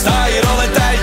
Sta 0.00 0.24
hier 0.30 0.46
al 0.46 0.62
een 0.62 0.72
tijdje 0.72 1.01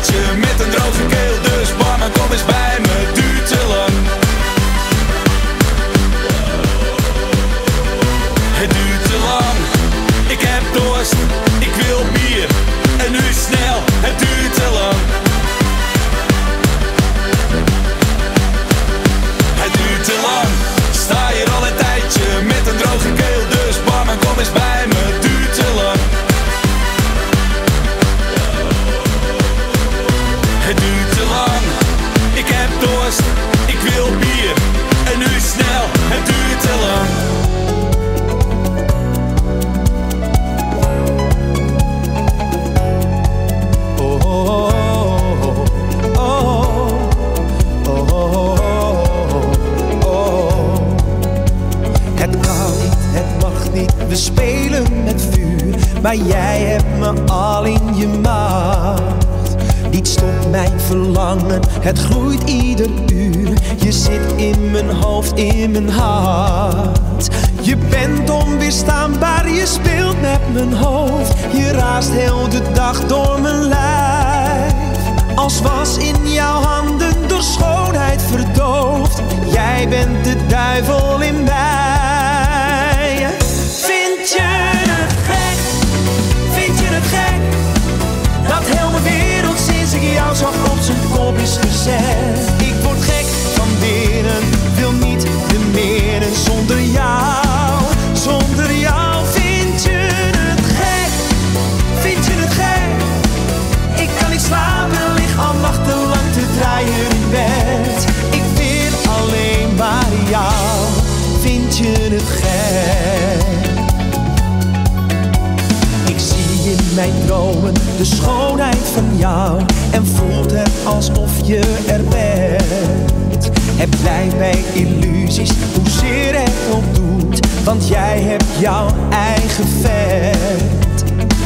Ik 116.06 116.20
zie 116.20 116.72
in 116.72 116.96
mijn 116.96 117.14
dromen 117.26 117.74
de 117.74 118.06
schoonheid 118.06 118.88
van 118.94 119.18
jou 119.18 119.62
en 119.92 120.06
voelt 120.06 120.52
het 120.52 120.72
alsof 120.84 121.32
je 121.44 121.60
er 121.88 122.04
bent. 122.04 123.50
Heb 123.76 123.90
blijft 124.02 124.38
bij 124.38 124.64
illusies, 124.74 125.52
hoezeer 125.76 126.40
het 126.40 126.54
ook 126.74 126.96
doet, 126.96 127.40
want 127.64 127.88
jij 127.88 128.22
hebt 128.22 128.60
jouw 128.60 128.88
eigen 129.10 129.68
vet. 129.68 131.04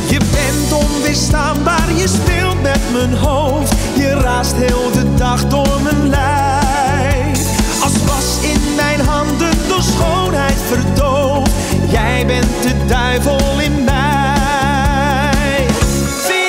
Je 0.09 0.17
bent 0.17 0.83
onweerstaanbaar, 0.83 1.93
je 1.95 2.07
speelt 2.07 2.61
met 2.61 2.81
mijn 2.91 3.13
hoofd, 3.13 3.73
je 3.97 4.13
raast 4.13 4.53
heel 4.55 4.91
de 4.91 5.13
dag 5.15 5.47
door 5.47 5.81
mijn 5.83 6.09
lijf. 6.09 6.52
Schoonheid 9.83 10.57
verdoofd, 10.67 11.51
jij 11.87 12.25
bent 12.25 12.63
de 12.63 12.85
duivel 12.85 13.59
in 13.59 13.83
mij. 13.83 15.65
Vind 16.25 16.43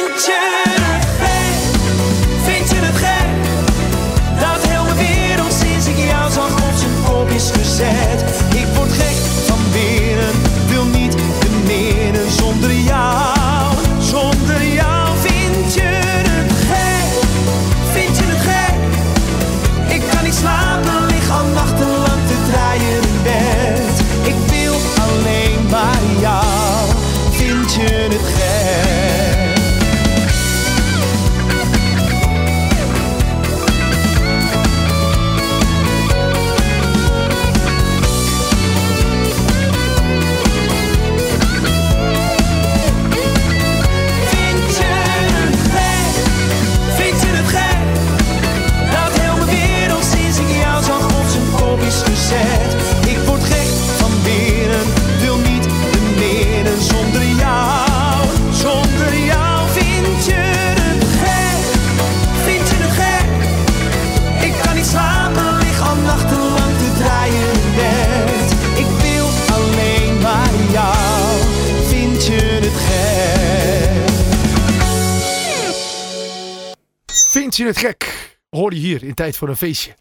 Vind 77.35 77.57
je 77.57 77.67
het 77.67 77.79
gek? 77.79 78.37
Hoor 78.51 78.75
je 78.75 78.81
hier 78.81 79.03
in 79.03 79.15
tijd 79.15 79.37
voor 79.37 79.49
een 79.49 79.57
feestje. 79.57 79.95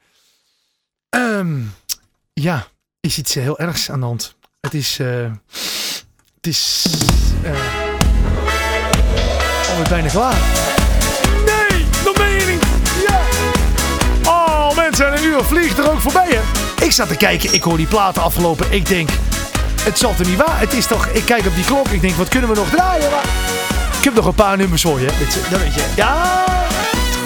Ehm, 1.09 1.61
ja, 2.33 2.67
is 2.99 3.17
iets 3.17 3.33
heel 3.33 3.59
ergs 3.59 3.91
aan 3.91 3.99
de 3.99 4.05
hand. 4.05 4.35
Het 4.61 4.73
is. 4.73 4.99
eh 4.99 5.31
het 6.35 6.47
is. 6.47 6.85
eh 7.43 7.51
alweer 9.69 9.89
bijna 9.89 10.09
klaar. 10.09 10.37
Nee, 11.45 11.85
meen 12.17 12.39
je 12.39 12.45
niet. 12.51 12.63
Ja. 13.07 13.21
Oh, 14.31 14.75
mensen, 14.75 15.17
een 15.17 15.23
uur 15.23 15.43
vliegt 15.43 15.77
er 15.77 15.91
ook 15.91 15.99
voorbij, 15.99 16.29
hè? 16.29 16.41
Ik 16.85 16.91
zat 16.91 17.07
te 17.07 17.17
kijken, 17.17 17.53
ik 17.53 17.63
hoor 17.63 17.77
die 17.77 17.87
platen 17.87 18.21
afgelopen. 18.21 18.71
Ik 18.71 18.85
denk, 18.85 19.09
het 19.81 19.97
zal 19.97 20.15
toch 20.15 20.27
niet 20.27 20.37
waar? 20.37 20.59
Het 20.59 20.73
is 20.73 20.87
toch, 20.87 21.07
ik 21.07 21.25
kijk 21.25 21.45
op 21.45 21.55
die 21.55 21.65
klok, 21.65 21.87
ik 21.87 22.01
denk, 22.01 22.15
wat 22.15 22.27
kunnen 22.29 22.49
we 22.49 22.55
nog 22.55 22.69
draaien? 22.69 23.09
Ik 23.97 24.03
heb 24.03 24.13
nog 24.13 24.25
een 24.25 24.35
paar 24.35 24.57
nummers 24.57 24.81
voor 24.81 24.99
je, 24.99 25.05
Dat 25.49 25.59
weet 25.59 25.73
je. 25.73 25.93
Ja, 25.95 26.62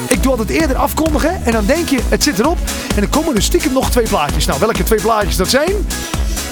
ik 0.08 0.24
doe 0.24 0.32
altijd 0.32 0.50
eerder 0.50 0.76
afkondigen 0.76 1.40
en 1.46 1.52
dan 1.52 1.66
denk 1.66 1.90
je, 1.90 2.00
het 2.10 2.24
zit 2.24 2.40
erop. 2.40 2.58
En 2.96 3.02
dan 3.02 3.10
komen 3.10 3.36
er 3.36 3.42
stiekem 3.42 3.74
nog 3.74 3.92
twee 3.92 4.08
plaatjes. 4.08 4.46
Nou, 4.46 4.60
welke 4.60 4.84
twee 4.84 5.02
plaatjes 5.02 5.36
dat 5.36 5.50
zijn, 5.50 5.72
dat 5.72 5.86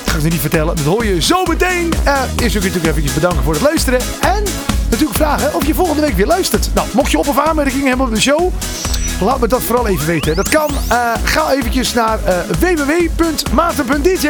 ga 0.05 0.15
ik 0.17 0.21
je 0.23 0.29
niet 0.29 0.39
vertellen. 0.39 0.75
Dat 0.75 0.85
hoor 0.85 1.05
je 1.05 1.21
zo 1.21 1.43
meteen. 1.45 1.93
Eh 2.03 2.21
eerst 2.41 2.57
ook 2.57 2.63
natuurlijk 2.63 2.97
even 2.97 3.13
bedanken 3.13 3.43
voor 3.43 3.53
het 3.53 3.61
luisteren. 3.61 3.99
En 4.21 4.43
natuurlijk 4.89 5.17
vragen 5.17 5.53
of 5.55 5.65
je 5.67 5.73
volgende 5.73 6.01
week 6.01 6.15
weer 6.15 6.25
luistert. 6.27 6.69
Nou, 6.73 6.87
mocht 6.91 7.11
je 7.11 7.17
op- 7.17 7.27
of 7.27 7.39
aanmerkingen 7.39 7.87
hebben 7.87 8.05
op 8.05 8.13
de 8.13 8.21
show, 8.21 8.51
laat 9.21 9.39
me 9.39 9.47
dat 9.47 9.61
vooral 9.63 9.87
even 9.87 10.05
weten. 10.05 10.35
Dat 10.35 10.49
kan. 10.49 10.69
Eh, 10.87 10.97
ga 11.23 11.51
eventjes 11.53 11.93
naar 11.93 12.19
eh 12.23 12.37
www.maarten.dj 12.59 14.29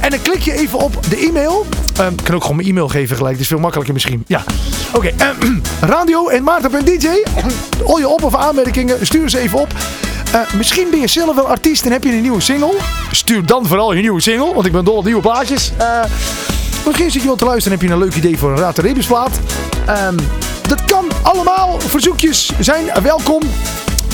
en 0.00 0.10
dan 0.10 0.22
klik 0.22 0.42
je 0.42 0.52
even 0.52 0.78
op 0.78 0.98
de 1.08 1.16
e-mail. 1.16 1.66
Ehm, 1.98 2.12
ik 2.12 2.24
kan 2.24 2.34
ook 2.34 2.40
gewoon 2.42 2.56
mijn 2.56 2.68
e-mail 2.68 2.88
geven 2.88 3.16
gelijk. 3.16 3.32
Dat 3.32 3.42
is 3.42 3.48
veel 3.48 3.58
makkelijker 3.58 3.94
misschien. 3.94 4.24
Ja. 4.26 4.44
Oké. 4.94 5.12
ehm, 5.16 5.58
radio 5.80 6.28
en 6.28 6.42
Maarten.dj. 6.42 7.08
Al 7.86 7.98
je 7.98 8.08
op- 8.08 8.22
of 8.24 8.34
aanmerkingen. 8.34 9.06
Stuur 9.06 9.30
ze 9.30 9.38
even 9.38 9.58
op. 9.58 9.72
Eh, 10.32 10.40
misschien 10.56 10.86
ben 10.90 11.00
je 11.00 11.06
zelf 11.06 11.34
wel 11.34 11.48
artiest 11.48 11.86
en 11.86 11.92
heb 11.92 12.04
je 12.04 12.10
een 12.12 12.20
nieuwe 12.20 12.40
single. 12.40 12.74
Stuur 13.10 13.46
dan 13.46 13.66
vooral 13.66 13.92
je 13.92 14.00
nieuwe 14.00 14.20
single. 14.20 14.54
Want 14.54 14.66
ik 14.66 14.72
ben 14.72 14.84
dol 14.84 14.96
op 14.96 15.04
nieuwe 15.04 15.20
plaatjes. 15.20 15.72
Eh, 15.76 15.86
misschien 16.86 17.10
zit 17.10 17.20
je 17.20 17.26
wel 17.26 17.36
te 17.36 17.44
luisteren 17.44 17.78
en 17.78 17.84
heb 17.84 17.88
je 17.90 17.94
een 17.94 18.02
leuk 18.02 18.14
idee 18.14 18.38
voor 18.38 18.50
een 18.50 18.58
Raad 18.58 18.78
de. 18.78 19.38
Ehm, 19.86 20.16
dat 20.68 20.84
kan 20.84 21.04
allemaal. 21.22 21.80
Verzoekjes 21.80 22.50
zijn 22.60 22.84
welkom. 23.02 23.42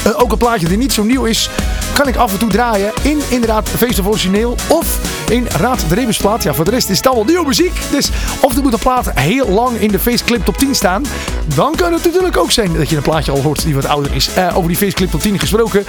Eh, 0.05 0.21
ook 0.23 0.33
een 0.33 0.39
plaatje 0.39 0.69
die 0.69 0.77
niet 0.77 0.93
zo 0.93 1.03
nieuw 1.03 1.25
is, 1.25 1.51
kan 1.93 2.09
ik 2.09 2.17
af 2.17 2.33
en 2.33 2.39
toe 2.39 2.49
draaien 2.49 2.93
in 3.03 3.21
inderdaad 3.29 3.69
Feest 3.77 3.99
of 3.99 4.07
Origineel 4.07 4.57
of 4.69 4.99
in 5.31 5.47
Raad 5.57 5.85
de 5.89 5.95
Rebusplaat. 5.95 6.43
Ja, 6.43 6.55
voor 6.55 6.65
de 6.65 6.71
rest 6.71 6.89
is 6.89 6.97
het 6.97 7.07
allemaal 7.07 7.25
nieuwe 7.25 7.47
muziek. 7.47 7.81
Dus 7.91 8.11
of 8.41 8.57
er 8.57 8.63
moet 8.63 8.73
een 8.73 8.79
plaat 8.79 9.11
heel 9.15 9.49
lang 9.49 9.81
in 9.81 9.89
de 9.89 9.99
Faceclip 9.99 10.45
top 10.45 10.57
10 10.57 10.75
staan. 10.75 11.05
Dan 11.55 11.75
kan 11.75 11.93
het 11.93 12.05
natuurlijk 12.05 12.37
ook 12.37 12.51
zijn 12.51 12.77
dat 12.77 12.91
je 12.91 12.97
een 12.97 13.03
plaatje 13.03 13.33
al 13.33 13.43
hoort 13.43 13.65
die 13.65 13.75
wat 13.75 13.87
ouder 13.87 14.15
is. 14.15 14.35
Eh, 14.35 14.57
over 14.57 14.69
die 14.69 14.77
Faceclip 14.77 15.11
top 15.11 15.21
10 15.21 15.39
gesproken. 15.39 15.85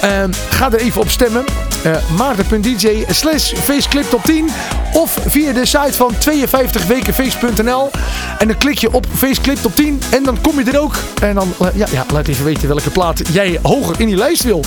Ehm, 0.00 0.30
ga 0.50 0.72
er 0.72 0.78
even 0.78 1.00
op 1.00 1.10
stemmen. 1.10 1.44
Uh, 1.86 1.96
Maarten.dj 2.16 3.04
slash 3.08 3.52
faceclip 3.52 4.10
top 4.10 4.22
10. 4.22 4.48
Of 4.92 5.18
via 5.26 5.52
de 5.52 5.66
site 5.66 5.92
van 5.92 6.14
52wekenfeest.nl. 6.14 7.90
En 8.38 8.48
dan 8.48 8.56
klik 8.58 8.78
je 8.78 8.92
op 8.92 9.06
faceclip 9.14 9.56
top 9.56 9.74
10. 9.74 10.00
En 10.10 10.22
dan 10.22 10.40
kom 10.40 10.58
je 10.58 10.70
er 10.70 10.80
ook. 10.80 10.94
En 11.22 11.34
dan 11.34 11.52
eh, 11.60 11.66
ja, 11.74 11.86
ja, 11.90 12.04
laat 12.12 12.28
even 12.28 12.44
weten 12.44 12.68
welke 12.68 12.90
plaat 12.90 13.22
jij 13.32 13.58
hoger 13.62 14.00
in 14.00 14.06
die 14.06 14.16
lijst 14.16 14.42
wil. 14.42 14.64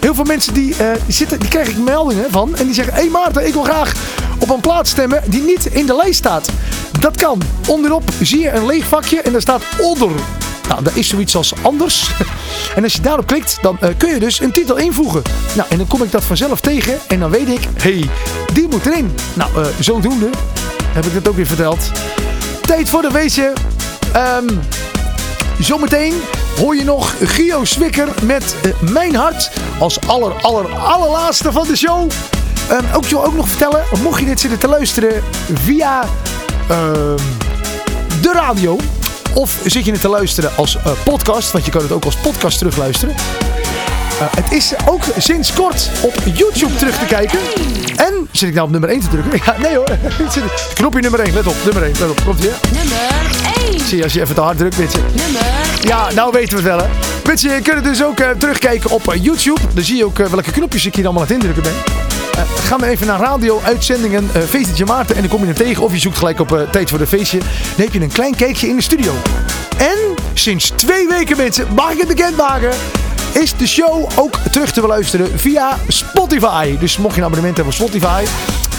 Heel 0.00 0.14
veel 0.14 0.24
mensen 0.24 0.54
die, 0.54 0.76
eh, 0.76 0.86
die, 1.04 1.14
zitten, 1.14 1.40
die 1.40 1.48
krijg 1.48 1.68
ik 1.68 1.78
meldingen 1.78 2.30
van. 2.30 2.56
En 2.56 2.64
die 2.64 2.74
zeggen, 2.74 2.94
hé 2.94 3.00
hey 3.00 3.10
Maarten, 3.10 3.46
ik 3.46 3.52
wil 3.52 3.62
graag 3.62 3.92
op 4.38 4.50
een 4.50 4.60
plaat 4.60 4.88
stemmen 4.88 5.22
die 5.26 5.42
niet 5.42 5.66
in 5.66 5.86
de 5.86 5.96
lijst 5.96 6.18
staat. 6.18 6.48
Dat 7.00 7.16
kan. 7.16 7.42
Onderop 7.66 8.02
zie 8.22 8.40
je 8.40 8.50
een 8.50 8.66
leeg 8.66 8.86
vakje 8.86 9.20
en 9.20 9.32
daar 9.32 9.40
staat 9.40 9.62
onder. 9.78 10.10
Nou, 10.68 10.82
daar 10.82 10.96
is 10.96 11.08
zoiets 11.08 11.36
als 11.36 11.52
anders. 11.62 12.10
En 12.76 12.82
als 12.82 12.92
je 12.92 13.00
daarop 13.00 13.26
klikt, 13.26 13.58
dan 13.62 13.76
eh, 13.80 13.88
kun 13.96 14.14
je 14.14 14.18
dus 14.18 14.40
een 14.40 14.52
titel 14.52 14.76
invoegen. 14.76 15.22
Nou, 15.56 15.68
en 15.70 15.78
dan 15.78 15.86
kom 15.86 16.02
ik 16.02 16.10
dat 16.10 16.24
vanzelf 16.24 16.60
tegen. 16.60 16.98
En 17.08 17.20
dan 17.20 17.30
weet 17.30 17.48
ik, 17.48 17.60
hé, 17.82 17.98
hey, 17.98 18.10
die 18.52 18.68
moet 18.68 18.86
erin. 18.86 19.14
Nou, 19.34 19.50
eh, 19.56 19.66
zodoende 19.80 20.30
heb 20.92 21.04
ik 21.04 21.12
het 21.12 21.28
ook 21.28 21.36
weer 21.36 21.46
verteld. 21.46 21.90
Tijd 22.60 22.90
voor 22.90 23.02
de 23.02 23.10
weetje. 23.10 23.52
Ehm, 24.12 24.46
zometeen 25.58 26.14
hoor 26.60 26.76
je 26.76 26.84
nog 26.84 27.14
Gio 27.22 27.64
Swikker 27.64 28.08
met 28.22 28.54
eh, 28.62 28.90
Mijn 28.90 29.14
Hart. 29.14 29.50
Als 29.78 30.00
aller, 30.06 30.32
aller, 30.32 30.74
allerlaatste 30.74 31.52
van 31.52 31.66
de 31.66 31.76
show. 31.76 32.10
Ehm, 32.68 32.84
ook, 32.94 33.04
je 33.04 33.14
wil 33.14 33.24
ook 33.24 33.34
nog 33.34 33.48
vertellen, 33.48 33.84
mocht 34.02 34.20
je 34.20 34.26
dit 34.26 34.40
zitten 34.40 34.58
te 34.58 34.68
luisteren 34.68 35.22
via 35.52 36.04
ehm, 36.68 37.16
de 38.22 38.32
radio. 38.32 38.78
Of 39.34 39.58
zit 39.64 39.84
je 39.84 39.92
het 39.92 40.00
te 40.00 40.08
luisteren 40.08 40.50
als 40.56 40.76
eh, 40.76 40.92
podcast, 41.04 41.52
want 41.52 41.64
je 41.64 41.70
kan 41.70 41.82
het 41.82 41.92
ook 41.92 42.04
als 42.04 42.16
podcast 42.16 42.58
terugluisteren. 42.58 43.14
Uh, 43.14 44.26
het 44.30 44.52
is 44.52 44.72
ook 44.86 45.02
sinds 45.18 45.52
kort 45.52 45.90
op 46.00 46.14
YouTube 46.34 46.74
terug 46.74 46.98
te 46.98 47.04
kijken. 47.04 47.38
En 47.96 48.28
zit 48.32 48.48
ik 48.48 48.54
nou 48.54 48.66
op 48.66 48.72
nummer 48.72 48.90
1 48.90 49.00
te 49.00 49.08
drukken? 49.08 49.40
Ja, 49.46 49.56
nee 49.58 49.76
hoor. 49.76 49.98
Knopje 50.74 51.00
nummer 51.00 51.20
1, 51.20 51.34
let 51.34 51.46
op. 51.46 51.56
Nummer 51.64 51.82
1, 51.82 51.92
let 51.98 52.10
op. 52.10 52.20
Komt. 52.24 52.40
Nummer 52.40 52.98
1. 53.54 53.59
Zie 53.90 54.02
als 54.02 54.12
je 54.12 54.20
even 54.20 54.34
te 54.34 54.40
hard 54.40 54.58
drukt. 54.58 54.76
Nummer 54.78 55.42
Ja, 55.80 56.10
nou 56.14 56.32
weten 56.32 56.48
we 56.48 56.62
het 56.62 56.64
wel 56.64 56.78
hè. 56.78 56.86
Mensen, 57.26 57.54
je 57.54 57.60
kunt 57.60 57.84
dus 57.84 58.04
ook 58.04 58.20
uh, 58.20 58.30
terugkijken 58.30 58.90
op 58.90 59.14
uh, 59.14 59.24
YouTube. 59.24 59.60
Dan 59.74 59.84
zie 59.84 59.96
je 59.96 60.04
ook 60.04 60.18
uh, 60.18 60.26
welke 60.26 60.50
knopjes 60.50 60.86
ik 60.86 60.94
hier 60.94 61.04
allemaal 61.04 61.22
aan 61.22 61.28
het 61.28 61.36
indrukken 61.36 61.62
ben. 61.62 61.72
Uh, 62.34 62.42
ga 62.64 62.76
maar 62.76 62.88
even 62.88 63.06
naar 63.06 63.20
radio-uitzendingen 63.20 64.30
uh, 64.36 64.42
Feestje 64.42 64.84
Maarten 64.84 65.14
en 65.14 65.20
dan 65.20 65.30
kom 65.30 65.40
je 65.40 65.46
hem 65.46 65.54
tegen. 65.54 65.82
Of 65.82 65.92
je 65.92 65.98
zoekt 65.98 66.18
gelijk 66.18 66.40
op 66.40 66.66
Tijd 66.70 66.90
voor 66.90 66.98
de 66.98 67.06
Feestje. 67.06 67.38
Dan 67.38 67.48
heb 67.84 67.92
je 67.92 68.00
een 68.00 68.12
klein 68.12 68.36
kijkje 68.36 68.68
in 68.68 68.76
de 68.76 68.82
studio. 68.82 69.12
En 69.78 70.14
sinds 70.34 70.72
twee 70.76 71.08
weken 71.08 71.36
mensen, 71.36 71.66
mag 71.74 71.92
ik 71.92 71.98
het 71.98 72.08
bekendmaken, 72.08 72.70
is 73.32 73.56
de 73.56 73.66
show 73.66 74.10
ook 74.16 74.34
terug 74.50 74.72
te 74.72 74.80
beluisteren 74.80 75.38
via 75.38 75.78
Spotify. 75.88 76.78
Dus 76.78 76.96
mocht 76.96 77.14
je 77.14 77.20
een 77.20 77.26
abonnement 77.26 77.56
hebben 77.56 77.74
op 77.74 77.80
Spotify, 77.80 78.24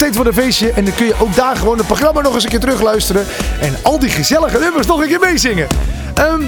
tijd 0.02 0.16
voor 0.16 0.26
een 0.26 0.42
feestje. 0.42 0.72
En 0.72 0.84
dan 0.84 0.94
kun 0.94 1.06
je 1.06 1.14
ook 1.20 1.34
daar 1.34 1.56
gewoon 1.56 1.78
het 1.78 1.86
programma 1.86 2.20
nog 2.20 2.34
eens 2.34 2.44
een 2.44 2.50
keer 2.50 2.60
terugluisteren. 2.60 3.26
En 3.60 3.76
al 3.82 3.98
die 3.98 4.08
gezellige 4.08 4.58
nummers 4.58 4.86
nog 4.86 5.00
een 5.00 5.08
keer 5.08 5.20
meezingen. 5.20 5.68
Ehm, 6.14 6.42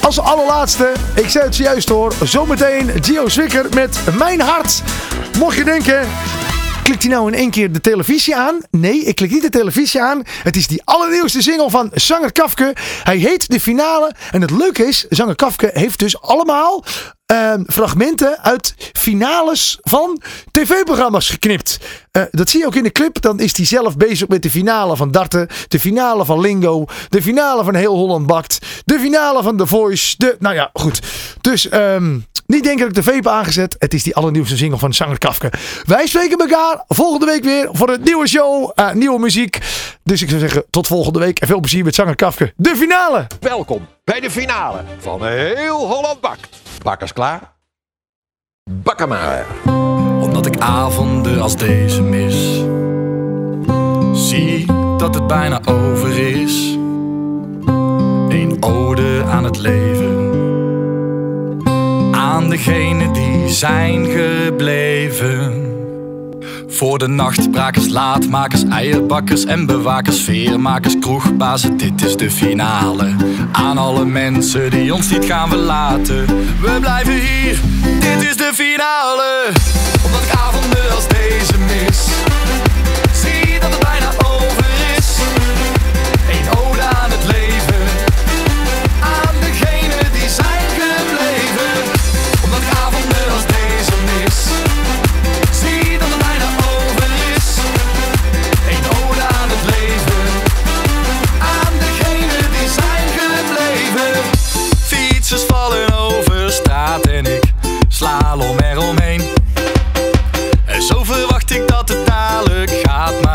als 0.00 0.20
allerlaatste, 0.20 0.92
ik 1.14 1.28
zei 1.28 1.44
het 1.44 1.54
zojuist 1.54 1.88
hoor, 1.88 2.12
zometeen 2.24 2.90
Gio 3.00 3.28
Zwicker 3.28 3.66
met 3.74 3.98
Mijn 4.18 4.40
Hart. 4.40 4.82
Mocht 5.38 5.56
je 5.56 5.64
denken, 5.64 6.08
klikt 6.82 7.02
hij 7.02 7.10
nou 7.10 7.32
in 7.32 7.38
één 7.38 7.50
keer 7.50 7.72
de 7.72 7.80
televisie 7.80 8.36
aan? 8.36 8.58
Nee, 8.70 9.04
ik 9.04 9.14
klik 9.14 9.30
niet 9.30 9.42
de 9.42 9.50
televisie 9.50 10.02
aan. 10.02 10.22
Het 10.42 10.56
is 10.56 10.66
die 10.66 10.82
allernieuwste 10.84 11.42
single 11.42 11.70
van 11.70 11.90
Zanger 11.92 12.32
Kafke. 12.32 12.76
Hij 13.02 13.16
heet 13.16 13.50
De 13.50 13.60
Finale. 13.60 14.14
En 14.30 14.40
het 14.40 14.50
leuke 14.50 14.86
is, 14.86 15.06
Zanger 15.08 15.36
Kafke 15.36 15.70
heeft 15.72 15.98
dus 15.98 16.20
allemaal 16.20 16.84
ehm, 17.26 17.62
fragmenten 17.66 18.38
uit 18.42 18.74
finales 18.92 19.78
van 19.82 20.20
tv-programma's 20.52 21.28
geknipt. 21.30 21.78
Eh, 22.10 22.22
dat 22.30 22.50
zie 22.50 22.60
je 22.60 22.66
ook 22.66 22.74
in 22.74 22.82
de 22.82 22.92
clip. 22.92 23.20
Dan 23.20 23.40
is 23.40 23.56
hij 23.56 23.66
zelf 23.66 23.96
bezig 23.96 24.28
met 24.28 24.42
de 24.42 24.50
finale 24.50 24.96
van 24.96 25.10
Darten. 25.10 25.48
De 25.68 25.80
finale 25.80 26.24
van 26.24 26.40
Lingo. 26.40 26.84
De 27.08 27.22
finale 27.22 27.64
van 27.64 27.74
Heel 27.74 27.94
Holland 27.94 28.26
Bakt. 28.26 28.58
De 28.84 28.98
finale 28.98 29.42
van 29.42 29.56
The 29.56 29.66
Voice. 29.66 30.14
De, 30.18 30.36
nou 30.38 30.54
ja, 30.54 30.70
goed. 30.72 31.00
Dus 31.40 31.68
ehm, 31.68 32.18
niet 32.46 32.64
dat 32.64 32.72
ik 32.80 32.94
de 32.94 33.02
vape 33.02 33.30
aangezet. 33.30 33.76
Het 33.78 33.94
is 33.94 34.02
die 34.02 34.14
allernieuwste 34.14 34.56
single 34.56 34.78
van 34.78 34.94
Zanger 34.94 35.18
Kafke. 35.18 35.52
Wij 35.84 36.06
spreken 36.06 36.38
elkaar 36.38 36.84
volgende 36.88 37.26
week 37.26 37.44
weer 37.44 37.68
voor 37.72 37.88
een 37.88 38.02
nieuwe 38.02 38.28
show. 38.28 38.70
eh, 38.74 38.92
nieuwe 38.92 39.18
muziek. 39.18 39.58
Dus 40.02 40.22
ik 40.22 40.28
zou 40.28 40.40
zeggen, 40.40 40.64
tot 40.70 40.86
volgende 40.86 41.18
week. 41.18 41.38
En 41.38 41.46
veel 41.46 41.60
plezier 41.60 41.84
met 41.84 41.94
Zanger 41.94 42.16
Kafke. 42.16 42.52
De 42.56 42.76
finale! 42.76 43.26
Welkom 43.40 43.86
bij 44.04 44.20
de 44.20 44.30
finale 44.30 44.84
van 44.98 45.26
Heel 45.26 45.86
Holland 45.86 46.20
Bakt. 46.20 46.48
Bakkers 46.86 47.12
klaar? 47.12 47.52
Bakken 48.70 49.08
maar. 49.08 49.46
Omdat 50.20 50.46
ik 50.46 50.58
avonden 50.58 51.40
als 51.40 51.56
deze 51.56 52.02
mis. 52.02 52.62
Zie 54.28 54.66
dat 54.96 55.14
het 55.14 55.26
bijna 55.26 55.60
over 55.64 56.18
is. 56.18 56.74
Een 58.28 58.56
ode 58.60 59.24
aan 59.24 59.44
het 59.44 59.58
leven. 59.58 60.34
Aan 62.14 62.50
degenen 62.50 63.12
die 63.12 63.48
zijn 63.48 64.06
gebleven. 64.06 65.74
Voor 66.68 66.98
de 66.98 67.06
nachtbrakers, 67.06 67.88
laatmakers, 67.88 68.64
eierbakkers 68.64 69.44
en 69.44 69.66
bewakers, 69.66 70.20
veermakers, 70.20 70.98
kroegbazen, 70.98 71.76
dit 71.76 72.04
is 72.04 72.16
de 72.16 72.30
finale. 72.30 73.14
Aan 73.52 73.78
alle 73.78 74.04
mensen 74.04 74.70
die 74.70 74.94
ons 74.94 75.10
niet 75.10 75.24
gaan 75.24 75.48
verlaten, 75.48 76.26
we 76.60 76.76
blijven 76.80 77.12
hier, 77.12 77.58
dit 78.00 78.28
is 78.30 78.36
de 78.36 78.50
finale. 78.54 79.48
Omdat 80.04 80.22
ik 80.22 80.30
avonden 80.38 80.94
als 80.94 81.08
deze 81.08 81.58
mis, 81.58 82.06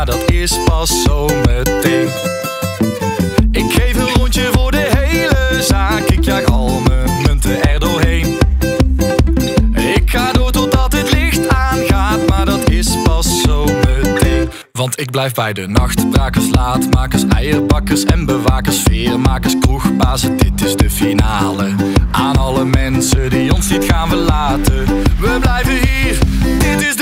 maar 0.06 0.14
dat 0.14 0.30
is 0.30 0.58
pas 0.64 1.02
zo 1.02 1.26
meteen. 1.46 2.08
Ik 3.50 3.72
geef 3.72 3.94
een 3.94 4.14
rondje 4.14 4.48
voor 4.52 4.70
de 4.70 4.90
hele 4.96 5.62
zaak, 5.62 6.00
ik 6.00 6.24
jaag 6.24 6.44
al 6.44 6.80
mijn 6.80 7.22
munten 7.26 7.62
er 7.62 7.80
doorheen. 7.80 8.38
Ik 9.74 10.10
ga 10.10 10.32
door 10.32 10.50
totdat 10.50 10.92
het 10.92 11.12
licht 11.12 11.48
aangaat, 11.48 12.28
maar 12.28 12.44
dat 12.44 12.70
is 12.70 12.96
pas 13.02 13.42
zo 13.42 13.64
meteen. 13.64 14.50
Want 14.72 15.00
ik 15.00 15.10
blijf 15.10 15.34
bij 15.34 15.52
de 15.52 15.66
nachtbrakers, 15.66 16.50
laatmakers, 16.50 17.24
eierbakkers 17.28 18.04
en 18.04 18.26
bewakers, 18.26 18.82
veermakers, 18.82 19.58
kroegbazen. 19.58 20.36
Dit 20.36 20.64
is 20.64 20.76
de 20.76 20.90
finale. 20.90 21.74
Aan 22.10 22.36
alle 22.36 22.64
mensen 22.64 23.30
die 23.30 23.54
ons 23.54 23.68
niet 23.68 23.84
gaan 23.84 24.08
verlaten. 24.08 24.84
We 25.18 25.38
blijven 25.40 25.72
hier, 25.72 26.18
dit 26.58 26.80
is 26.80 26.96
de 26.96 27.01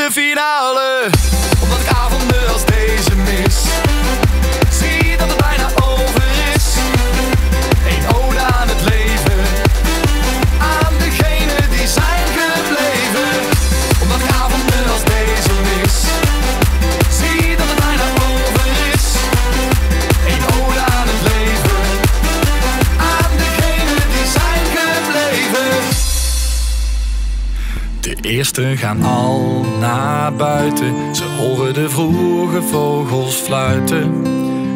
Gaan 28.58 29.02
al 29.02 29.64
naar 29.80 30.32
buiten. 30.32 31.14
Ze 31.14 31.24
horen 31.24 31.74
de 31.74 31.90
vroege 31.90 32.62
vogels 32.62 33.34
fluiten. 33.34 34.24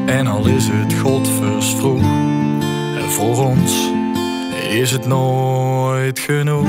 En 0.07 0.27
al 0.27 0.47
is 0.47 0.68
het 0.72 0.95
godversvroeg. 0.95 2.03
En 2.97 3.11
voor 3.11 3.45
ons 3.45 3.91
is 4.70 4.91
het 4.91 5.07
nooit 5.07 6.18
genoeg. 6.18 6.68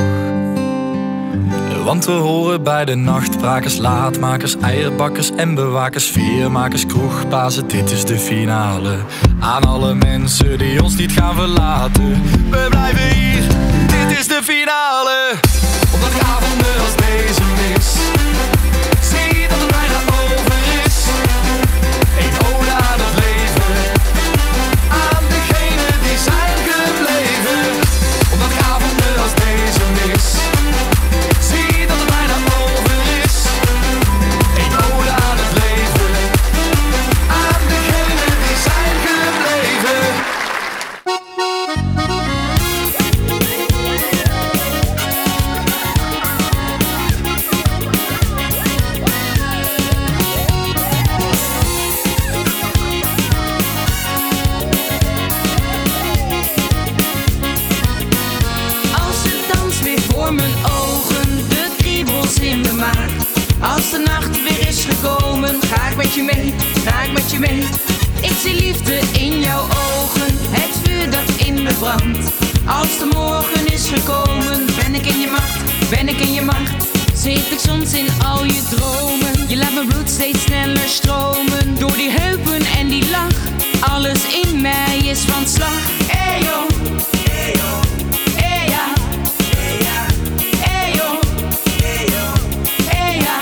Want 1.84 2.06
we 2.06 2.12
horen 2.12 2.64
bij 2.64 2.86
de 2.86 2.95
nachtbrakers, 2.95 3.78
laatmakers, 3.78 4.58
eierbakkers 4.58 5.32
en 5.32 5.56
bewakers, 5.56 6.06
veermakers, 6.06 6.86
kroegbazen. 6.86 7.68
Dit 7.68 7.91
is 7.91 8.06
de 8.06 8.18
finale. 8.18 8.97
Aan 9.39 9.64
alle 9.64 9.93
mensen 9.93 10.58
die 10.58 10.84
ons 10.84 10.95
niet 10.95 11.12
gaan 11.12 11.36
verlaten. 11.36 12.22
We 12.49 12.68
blijven 12.70 13.10
hier, 13.10 13.43
dit 13.88 14.18
is 14.20 14.28
de 14.28 14.39
finale. 14.43 15.34
Omdat 15.93 16.10
ik 16.10 16.45
ben 74.04 74.96
ik 74.96 75.06
in 75.06 75.20
je 75.20 75.28
macht, 75.32 75.89
ben 75.89 76.08
ik 76.08 76.20
in 76.20 76.34
je 76.34 76.41
macht. 76.41 76.88
Zweef 77.14 77.52
ik 77.52 77.60
soms 77.60 77.93
in 77.93 78.08
al 78.26 78.46
je 78.46 78.62
dromen, 78.70 79.50
je 79.50 79.58
laat 79.58 79.74
mijn 79.74 79.88
bloed 79.88 80.10
steeds 80.10 80.41
sneller 80.41 80.88
stromen. 80.88 81.76
Door 81.80 81.96
die 81.96 82.10
heupen 82.10 82.62
en 82.78 82.88
die 82.88 83.10
lach, 83.10 83.38
alles 83.80 84.20
in 84.43 84.62
mij 84.62 84.98
is 84.98 85.20
van 85.20 85.48
slag. 85.48 85.82
Hey 86.08 86.41
yo, 86.41 86.66
hey 87.30 87.54
yo. 87.54 87.80
Hey 88.36 88.68
ja, 88.68 88.86
hey 89.56 89.78
ja, 89.80 90.06
hey 90.60 90.91
yo, 90.93 91.20
hey 91.82 92.06
yo, 92.06 92.26
hey 92.86 93.18
ja, 93.18 93.38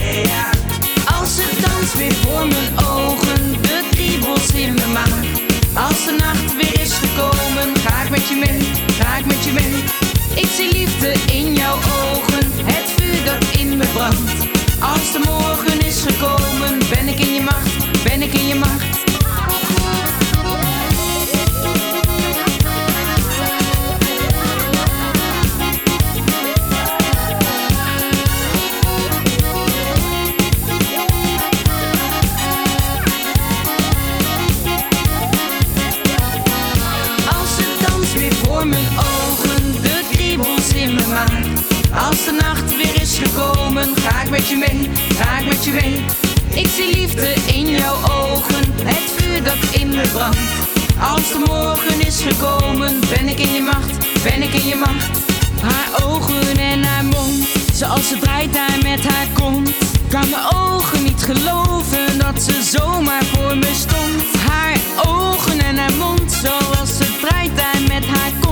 hey 0.00 0.22
ja. 0.22 0.50
Als 1.18 1.30
het 1.36 1.62
dans 1.62 1.94
weer 1.94 2.14
voor 2.14 2.46
mijn 2.46 2.86
ogen, 2.88 3.62
de 3.62 3.80
kriebels 3.90 4.50
in 4.52 4.74
mijn 4.74 4.92
maag. 4.92 5.24
Als 5.88 6.04
de 6.04 6.16
nacht 6.18 6.56
weer 6.56 6.80
is 6.80 6.92
gekomen, 6.92 7.76
ga 7.84 8.02
ik 8.02 8.10
met 8.10 8.28
je 8.28 8.36
mee, 8.36 8.75
Ik 10.34 10.46
zie 10.56 10.72
liefde 10.72 11.14
in 11.32 11.54
jouw 11.54 11.74
ogen, 11.74 12.50
het 12.64 12.90
vuur 12.96 13.24
dat 13.24 13.58
in 13.58 13.76
me 13.76 13.86
brandt. 13.92 14.30
Als 14.80 15.12
de 15.12 15.20
morgen 15.24 15.86
is 15.86 16.02
gekomen, 16.02 16.78
ben 16.90 17.08
ik 17.08 17.18
in 17.18 17.34
je 17.34 17.42
macht, 17.42 18.02
ben 18.04 18.22
ik 18.22 18.32
in 18.32 18.46
je 18.46 18.54
macht. 18.54 18.95
Je 44.48 44.56
mee, 44.56 44.90
ga 45.18 45.38
ik 45.38 45.48
met 45.48 45.64
je 45.64 45.72
mee. 45.72 46.04
Ik 46.54 46.68
zie 46.68 46.96
liefde 46.96 47.34
in 47.46 47.70
jouw 47.70 47.94
ogen, 47.94 48.64
het 48.84 49.12
vuur 49.16 49.42
dat 49.42 49.80
in 49.80 49.88
me 49.88 50.08
brandt. 50.12 50.38
Als 51.00 51.28
de 51.28 51.42
morgen 51.46 52.06
is 52.06 52.20
gekomen, 52.20 53.00
ben 53.00 53.28
ik 53.28 53.38
in 53.38 53.52
je 53.52 53.62
macht, 53.62 54.22
ben 54.22 54.42
ik 54.42 54.52
in 54.52 54.66
je 54.66 54.76
macht. 54.76 55.18
Haar 55.60 56.06
ogen 56.06 56.58
en 56.58 56.84
haar 56.84 57.04
mond, 57.04 57.46
zoals 57.74 58.08
ze 58.08 58.18
draait 58.18 58.52
daar 58.52 58.78
met 58.82 59.04
haar 59.04 59.26
kont. 59.32 59.70
Kan 60.08 60.30
mijn 60.30 60.46
ogen 60.54 61.02
niet 61.02 61.22
geloven 61.22 62.18
dat 62.18 62.42
ze 62.42 62.62
zomaar 62.76 63.24
voor 63.24 63.56
me 63.56 63.70
stond. 63.74 64.40
Haar 64.48 64.78
ogen 65.06 65.58
en 65.58 65.76
haar 65.76 65.94
mond, 65.98 66.32
zoals 66.32 66.96
ze 66.96 67.18
draait 67.20 67.56
daar 67.56 67.80
met 67.88 68.06
haar 68.06 68.30
kont. 68.40 68.45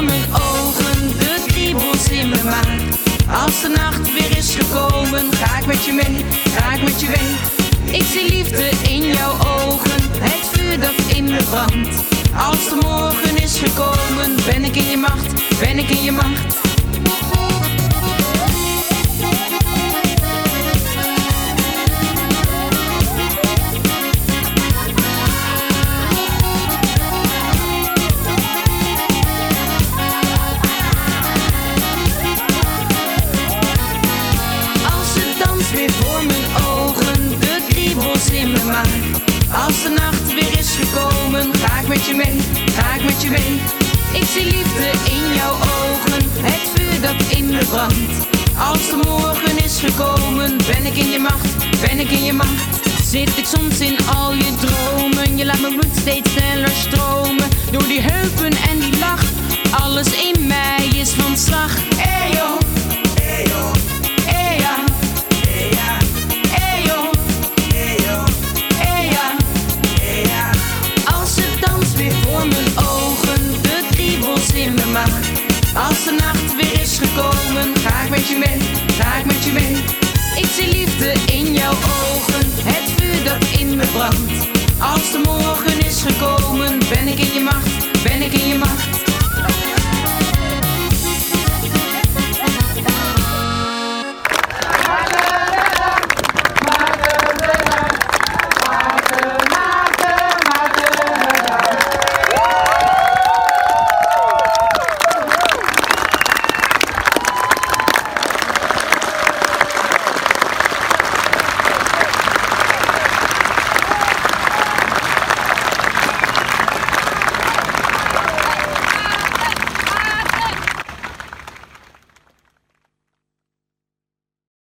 Voor 0.00 0.08
mijn 0.08 0.32
ogen, 0.32 1.18
de 1.18 1.42
kriebels 1.46 2.08
in 2.08 2.28
me 2.28 2.40
maakt. 2.44 2.98
Als 3.44 3.60
de 3.60 3.68
nacht 3.68 4.12
weer 4.12 4.36
is 4.36 4.54
gekomen, 4.54 5.32
ga 5.32 5.58
ik 5.58 5.66
met 5.66 5.84
je 5.84 5.92
mee, 5.92 6.24
ga 6.56 6.72
ik 6.72 6.82
met 6.82 7.00
je 7.00 7.06
mee. 7.06 7.98
Ik 7.98 8.06
zie 8.06 8.30
liefde 8.30 8.70
in 8.88 9.06
jouw 9.06 9.32
ogen, 9.32 10.00
het 10.20 10.48
vuur 10.52 10.80
dat 10.80 11.16
in 11.16 11.24
me 11.24 11.42
brandt. 11.50 11.96
Als 12.48 12.68
de 12.68 12.78
morgen 12.82 13.42
is 13.42 13.58
gekomen, 13.58 14.36
ben 14.46 14.64
ik 14.64 14.76
in 14.76 14.90
je 14.90 14.96
macht, 14.96 15.58
ben 15.58 15.78
ik 15.78 15.88
in 15.88 16.02
je 16.02 16.12
macht. 16.12 16.69
Ik 43.22 44.24
zie 44.32 44.44
liefde 44.44 44.90
in 45.10 45.34
jouw 45.34 45.52
ogen, 45.52 46.22
het 46.40 46.70
vuur 46.74 47.00
dat 47.00 47.36
in 47.36 47.46
me 47.46 47.64
brandt. 47.64 48.28
Als 48.58 48.88
de 48.88 48.96
morgen 49.04 49.64
is 49.64 49.78
gekomen, 49.78 50.56
ben 50.56 50.86
ik 50.86 50.96
in 50.96 51.10
je 51.10 51.18
macht, 51.18 51.80
ben 51.80 51.98
ik 51.98 52.10
in 52.10 52.24
je 52.24 52.32
macht. 52.32 52.80
Zit 53.02 53.38
ik 53.38 53.44
soms 53.44 53.80
in 53.80 53.98
al 54.14 54.32
je 54.32 54.54
dromen, 54.60 55.36
je 55.36 55.44
laat 55.44 55.60
mijn 55.60 55.76
bloed 55.76 55.96
steeds 56.00 56.30
sneller 56.32 56.70
stromen. 56.70 57.48
Door 57.70 57.86
die 57.86 58.00
heupen 58.00 58.52
en 58.68 58.78
die 58.78 58.98
lach, 58.98 59.22
alles 59.70 60.08
in 60.12 60.46
mij 60.46 60.86
is 60.94 61.10
van 61.10 61.36
slag. 61.36 61.76
Hey 61.96 62.30
yo, 62.30 62.58
hey 63.20 63.44
yo, 63.44 63.70
Als 74.96 76.04
de 76.04 76.16
nacht 76.20 76.56
weer 76.56 76.80
is 76.80 76.98
gekomen, 76.98 77.76
ga 77.76 78.02
ik 78.02 78.10
met 78.10 78.28
je 78.28 78.38
mee, 78.38 78.58
ga 78.98 79.14
ik 79.14 79.24
met 79.24 79.44
je 79.44 79.52
mee. 79.52 79.76
Ik 80.36 80.46
zie 80.56 80.72
liefde 80.72 81.12
in 81.32 81.52
jouw 81.52 81.72
ogen, 81.72 82.46
het 82.64 82.90
vuur 82.96 83.24
dat 83.24 83.58
in 83.58 83.76
me 83.76 83.86
brandt. 83.86 84.48
Als 84.78 85.12
de 85.12 85.20
morgen 85.24 85.84
is 85.86 86.02
gekomen, 86.02 86.78
ben 86.78 87.08
ik 87.08 87.18
in 87.18 87.32
je 87.34 87.40
macht, 87.40 88.02
ben 88.02 88.22
ik 88.22 88.32
in 88.32 88.48
je 88.48 88.58
macht. 88.58 88.89